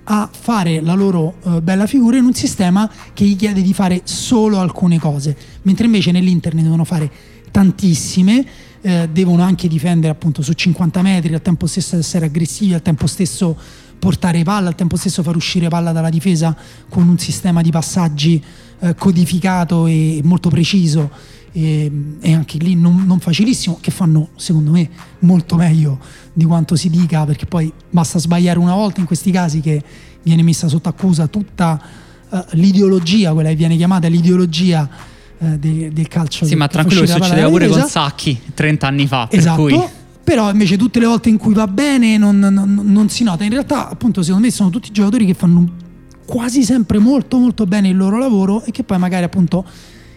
[0.04, 4.02] a fare la loro uh, bella figura in un sistema che gli chiede di fare
[4.04, 7.10] solo alcune cose, mentre invece nell'Inter ne devono fare
[7.50, 8.46] tantissime,
[8.82, 13.08] eh, devono anche difendere appunto su 50 metri, al tempo stesso essere aggressivi, al tempo
[13.08, 13.58] stesso
[13.98, 16.56] portare palla, al tempo stesso far uscire palla dalla difesa
[16.90, 18.44] con un sistema di passaggi
[18.80, 21.10] eh, codificato e molto preciso
[21.58, 21.90] e,
[22.20, 24.90] e anche lì non, non, facilissimo, che fanno secondo me
[25.20, 26.00] molto meglio
[26.34, 29.82] di quanto si dica, perché poi basta sbagliare una volta in questi casi che
[30.22, 31.82] viene messa sotto accusa tutta
[32.28, 34.90] uh, l'ideologia, quella che viene chiamata l'ideologia
[35.38, 36.46] uh, de, del calcio.
[36.46, 39.30] Sì, ma tranquillo succedeva pure con Sacchi 30 anni fa.
[39.32, 39.62] Esatto.
[39.62, 39.82] Cui...
[40.26, 43.46] Però invece tutte le volte in cui va bene non, non, non si nota.
[43.46, 45.84] In realtà, appunto, secondo me sono tutti giocatori che fanno
[46.26, 49.64] quasi sempre molto molto bene il loro lavoro e che poi magari appunto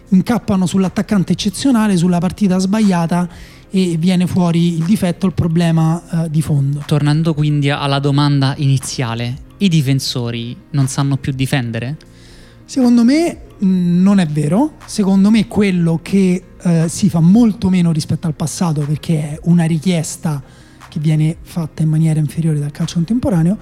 [0.09, 3.27] incappano sull'attaccante eccezionale, sulla partita sbagliata
[3.69, 6.83] e viene fuori il difetto, il problema eh, di fondo.
[6.85, 11.97] Tornando quindi alla domanda iniziale, i difensori non sanno più difendere?
[12.65, 17.91] Secondo me mm, non è vero, secondo me quello che eh, si fa molto meno
[17.91, 20.41] rispetto al passato perché è una richiesta
[20.87, 23.57] che viene fatta in maniera inferiore dal calcio contemporaneo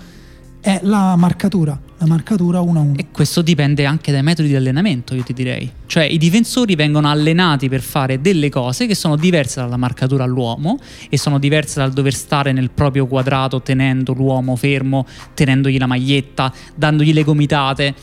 [0.59, 2.93] è la marcatura, la marcatura 1 a 1.
[2.97, 5.69] E questo dipende anche dai metodi di allenamento, io ti direi.
[5.85, 10.79] Cioè i difensori vengono allenati per fare delle cose che sono diverse dalla marcatura all'uomo
[11.09, 16.53] e sono diverse dal dover stare nel proprio quadrato tenendo l'uomo fermo, tenendogli la maglietta,
[16.75, 17.95] dandogli le gomitate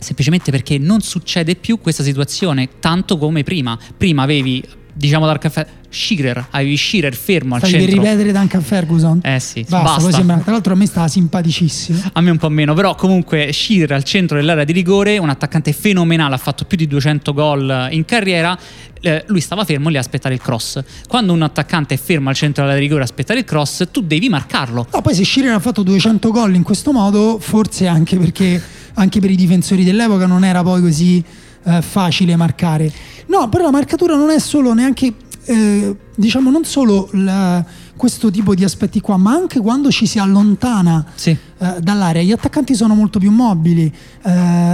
[0.00, 3.76] semplicemente perché non succede più questa situazione tanto come prima.
[3.96, 4.62] Prima avevi
[4.98, 7.94] diciamo dal caffè Shearer, avevi Shearer fermo al Stai centro.
[7.94, 9.20] per ripetere Duncan Ferguson?
[9.22, 10.10] Eh sì, basta, basta.
[10.16, 12.00] Sembra, tra l'altro a me stava simpaticissimo.
[12.12, 15.72] A me un po' meno, però comunque Shearer al centro dell'area di rigore, un attaccante
[15.72, 18.58] fenomenale, ha fatto più di 200 gol in carriera,
[19.00, 20.82] eh, lui stava fermo lì a aspettare il cross.
[21.06, 24.02] Quando un attaccante è fermo al centro dell'area di rigore a aspettare il cross, tu
[24.02, 24.88] devi marcarlo.
[24.92, 28.60] No, poi se Shearer ha fatto 200 gol in questo modo, forse anche perché
[28.94, 31.22] anche per i difensori dell'epoca non era poi così
[31.64, 32.90] eh, facile marcare.
[33.28, 35.12] No, però la marcatura non è solo neanche,
[35.44, 37.64] eh, diciamo, non solo la,
[37.96, 41.30] questo tipo di aspetti qua, ma anche quando ci si allontana Sì.
[41.58, 43.92] eh, dall'area, gli attaccanti sono molto più mobili.
[44.22, 44.30] Eh,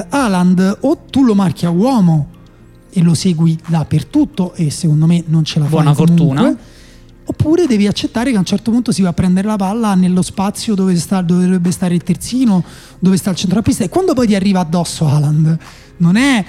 [0.09, 2.29] Haaland o tu lo marchi a uomo
[2.91, 6.57] e lo segui dappertutto e secondo me non ce la fai Buona comunque, fortuna.
[7.27, 10.21] Oppure devi accettare che a un certo punto si va a prendere la palla nello
[10.23, 12.63] spazio dove, sta, dove dovrebbe stare il terzino,
[12.99, 15.59] dove sta il centrocampista e quando poi ti arriva addosso Haaland
[15.97, 16.45] non è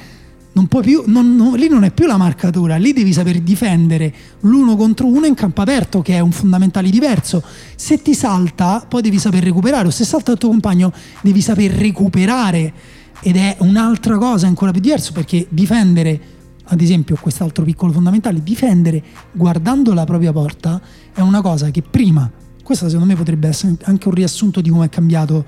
[0.55, 4.13] non puoi più, non- non- lì non è più la marcatura, lì devi saper difendere
[4.41, 7.43] l'uno contro uno in campo aperto, che è un fondamentale diverso.
[7.75, 11.71] Se ti salta, poi devi saper recuperare, o se salta il tuo compagno, devi saper
[11.71, 12.73] recuperare.
[13.21, 16.19] Ed è un'altra cosa ancora più diversa, perché difendere,
[16.63, 19.03] ad esempio, quest'altro piccolo fondamentale, difendere
[19.33, 20.81] guardando la propria porta
[21.13, 22.31] è una cosa che prima,
[22.63, 25.45] questo secondo me potrebbe essere anche un riassunto di come è cambiato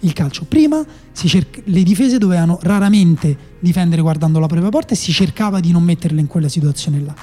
[0.00, 0.44] il calcio.
[0.44, 5.60] Prima si cerc- le difese dovevano raramente difendere guardando la propria porta e si cercava
[5.60, 7.14] di non metterle in quella situazione là.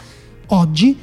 [0.47, 0.97] Oggi,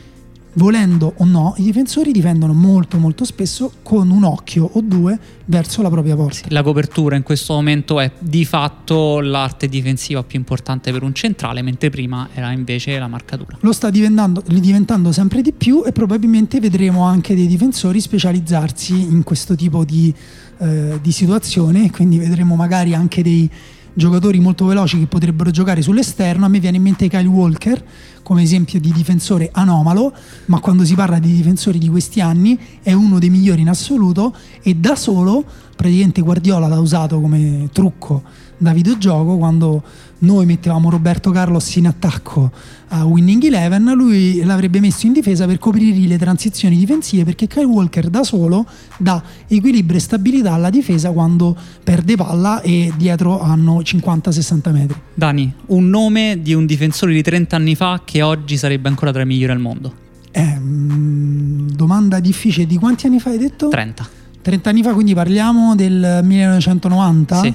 [0.54, 5.80] volendo o no, i difensori difendono molto molto spesso con un occhio o due verso
[5.82, 6.48] la propria porta.
[6.48, 11.62] La copertura in questo momento è di fatto l'arte difensiva più importante per un centrale,
[11.62, 13.56] mentre prima era invece la marcatura.
[13.60, 19.22] Lo sta diventando, diventando sempre di più e probabilmente vedremo anche dei difensori specializzarsi in
[19.24, 20.14] questo tipo di,
[20.62, 23.50] eh, di situazione, quindi vedremo magari anche dei
[23.94, 26.44] giocatori molto veloci che potrebbero giocare sull'esterno.
[26.44, 27.84] A me viene in mente Kyle Walker
[28.22, 30.14] come esempio di difensore anomalo,
[30.46, 34.34] ma quando si parla di difensori di questi anni è uno dei migliori in assoluto
[34.62, 35.44] e da solo
[35.74, 38.22] praticamente Guardiola l'ha usato come trucco
[38.62, 39.82] da videogioco quando
[40.18, 42.50] noi mettevamo Roberto Carlos in attacco
[42.88, 47.64] a Winning Eleven lui l'avrebbe messo in difesa per coprire le transizioni difensive perché Kyle
[47.64, 48.64] Walker da solo
[48.98, 55.52] dà equilibrio e stabilità alla difesa quando perde palla e dietro hanno 50-60 metri Dani,
[55.66, 59.26] un nome di un difensore di 30 anni fa che oggi sarebbe ancora tra i
[59.26, 59.92] migliori al mondo.
[60.30, 63.68] Eh, domanda difficile di quanti anni fa hai detto?
[63.68, 64.08] 30.
[64.40, 67.54] 30 anni fa quindi parliamo del 1990 Sì.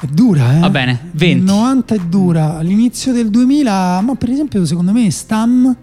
[0.00, 0.60] È dura, eh?
[0.60, 1.38] Va bene, 20.
[1.38, 2.56] Il 90 è dura.
[2.56, 5.76] All'inizio del 2000, ma per esempio, secondo me, Stam,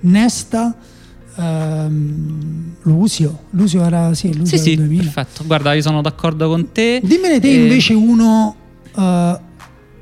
[0.00, 0.76] Nesta,
[1.36, 3.44] ehm, Lusio.
[3.50, 5.02] Lusio era, sì, Lusio Sì, era sì, 2000.
[5.10, 5.44] perfetto.
[5.46, 7.00] Guarda, io sono d'accordo con te.
[7.04, 8.56] Dimmene te Eh, invece uno
[8.96, 9.40] eh,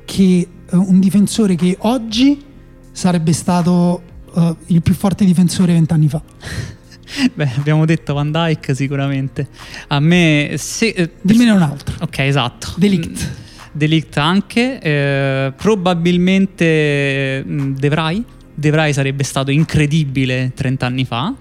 [0.05, 2.43] che, eh, un difensore che oggi
[2.91, 4.01] sarebbe stato
[4.35, 6.21] eh, il più forte difensore vent'anni fa.
[7.33, 9.47] Beh, abbiamo detto Van Dyke sicuramente.
[9.89, 10.55] A me...
[10.57, 11.95] Se, eh, Dimmene un altro.
[12.01, 12.73] Ok, esatto.
[12.77, 13.29] Delict.
[13.73, 14.79] Mm, Delict anche.
[14.79, 18.23] eh, probabilmente mm, De Vrij.
[18.53, 21.33] De Vrij sarebbe stato incredibile 30 anni fa.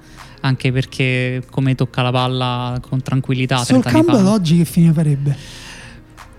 [0.42, 4.92] Anche perché come tocca la palla con tranquillità Sol 30 anni Campbell oggi che fine
[4.92, 5.36] farebbe?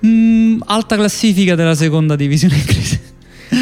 [0.06, 3.11] Mm, alta classifica della seconda divisione inglese.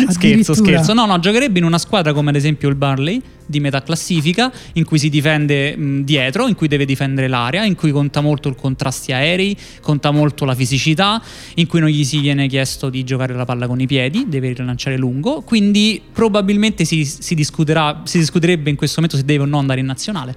[0.09, 0.93] Scherzo, scherzo.
[0.93, 4.85] No, no, giocherebbe in una squadra come ad esempio il Barley di metà classifica, in
[4.85, 8.55] cui si difende mh, dietro, in cui deve difendere l'area, in cui conta molto il
[8.55, 11.21] contrasti aerei, conta molto la fisicità,
[11.55, 14.53] in cui non gli si viene chiesto di giocare la palla con i piedi, deve
[14.53, 15.41] rilanciare lungo.
[15.41, 19.79] Quindi probabilmente si, si discuterà, si discuterebbe in questo momento se deve o no andare
[19.79, 20.35] in nazionale.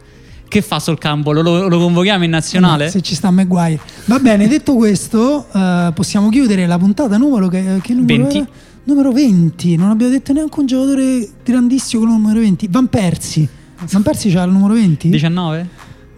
[0.49, 1.41] Che fa Sol Campbell?
[1.41, 2.91] Lo, lo convochiamo in nazionale?
[2.91, 3.81] Se ci sta Maguire.
[4.05, 8.37] Va bene, detto questo, eh, possiamo chiudere la puntata numero che, che numero 20.
[8.37, 8.49] era?
[8.85, 9.77] Numero 20.
[9.77, 12.69] Non abbiamo detto neanche un giocatore grandissimo con il numero 20.
[12.69, 13.49] Van Persi.
[13.91, 15.09] Van Persi c'ha il numero 20?
[15.09, 15.69] 19?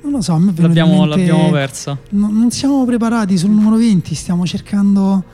[0.03, 1.99] Non lo so, a me L'abbiamo, l'abbiamo perso.
[2.11, 5.25] No- non siamo preparati sul numero 20, stiamo cercando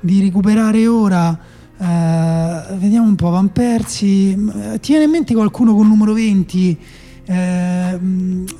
[0.00, 1.38] di recuperare ora.
[1.78, 4.30] Eh, vediamo un po', Van Persi.
[4.32, 6.78] Eh, Ti viene in mente qualcuno con il numero 20?
[7.28, 7.98] Eh,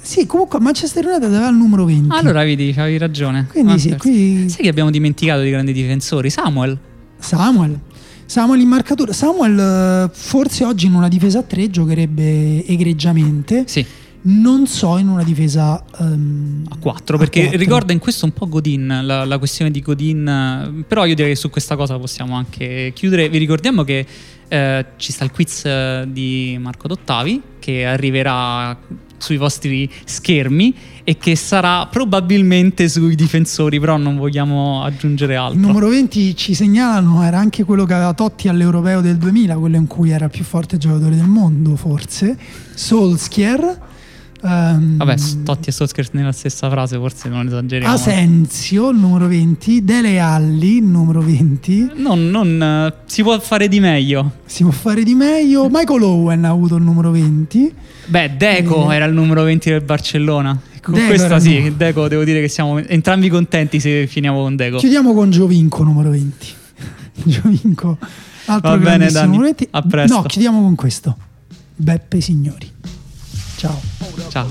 [0.03, 2.09] sì, comunque Manchester United aveva il numero 20.
[2.17, 3.47] Allora, vedi, avevi ragione.
[3.51, 4.49] Quindi sì, qui-.
[4.49, 6.31] Sai che abbiamo dimenticato di grandi difensori?
[6.31, 6.79] Samuel.
[7.19, 7.79] Samuel.
[8.27, 9.13] Samuel in marcatura.
[9.13, 13.65] Samuel eh, forse oggi in una difesa a 3 giocherebbe egregiamente.
[13.67, 13.85] Sì,
[14.29, 17.15] Non so in una difesa ehm, a 4.
[17.15, 17.59] a Perché quattro.
[17.59, 20.27] ricorda in questo un po' Godin, la, la questione di Godin.
[20.27, 23.29] eh, Però io direi che su questa cosa possiamo anche chiudere.
[23.29, 24.05] Vi ricordiamo che
[24.49, 28.77] eh, ci sta il quiz eh, di Marco Dottavi che arriverà
[29.19, 35.61] sui vostri schermi e che sarà probabilmente sui difensori, però non vogliamo aggiungere altro.
[35.61, 39.77] Il numero 20 ci segnalano era anche quello che aveva Totti all'Europeo del 2000, quello
[39.77, 42.37] in cui era il più forte giocatore del mondo, forse.
[42.75, 43.86] Solskjaer.
[44.47, 47.93] Ehm, Vabbè, Totti e Solskjaer nella stessa frase, forse non esageriamo.
[47.95, 49.85] Asensio, numero 20.
[49.85, 51.93] Dele Alli, numero 20.
[51.97, 54.33] Non, non, si può fare di meglio.
[54.47, 55.69] Si può fare di meglio.
[55.71, 57.73] Michael Owen ha avuto il numero 20.
[58.07, 58.95] Beh, Deco Eh.
[58.97, 60.59] era il numero 20 del Barcellona.
[60.75, 64.41] E Con Deco questa sì, numero- Deco devo dire che siamo entrambi contenti se finiamo
[64.43, 64.79] con Deco.
[64.79, 66.47] Chiudiamo con Giovinco, numero 20.
[67.25, 67.99] Giovinco,
[68.47, 69.27] altro Va bene, Dani.
[69.27, 69.69] numero 20.
[69.71, 70.17] A presto.
[70.17, 71.17] No, chiudiamo con questo.
[71.79, 72.71] Beppe Signori.
[73.57, 73.71] 招，
[74.31, 74.47] 招。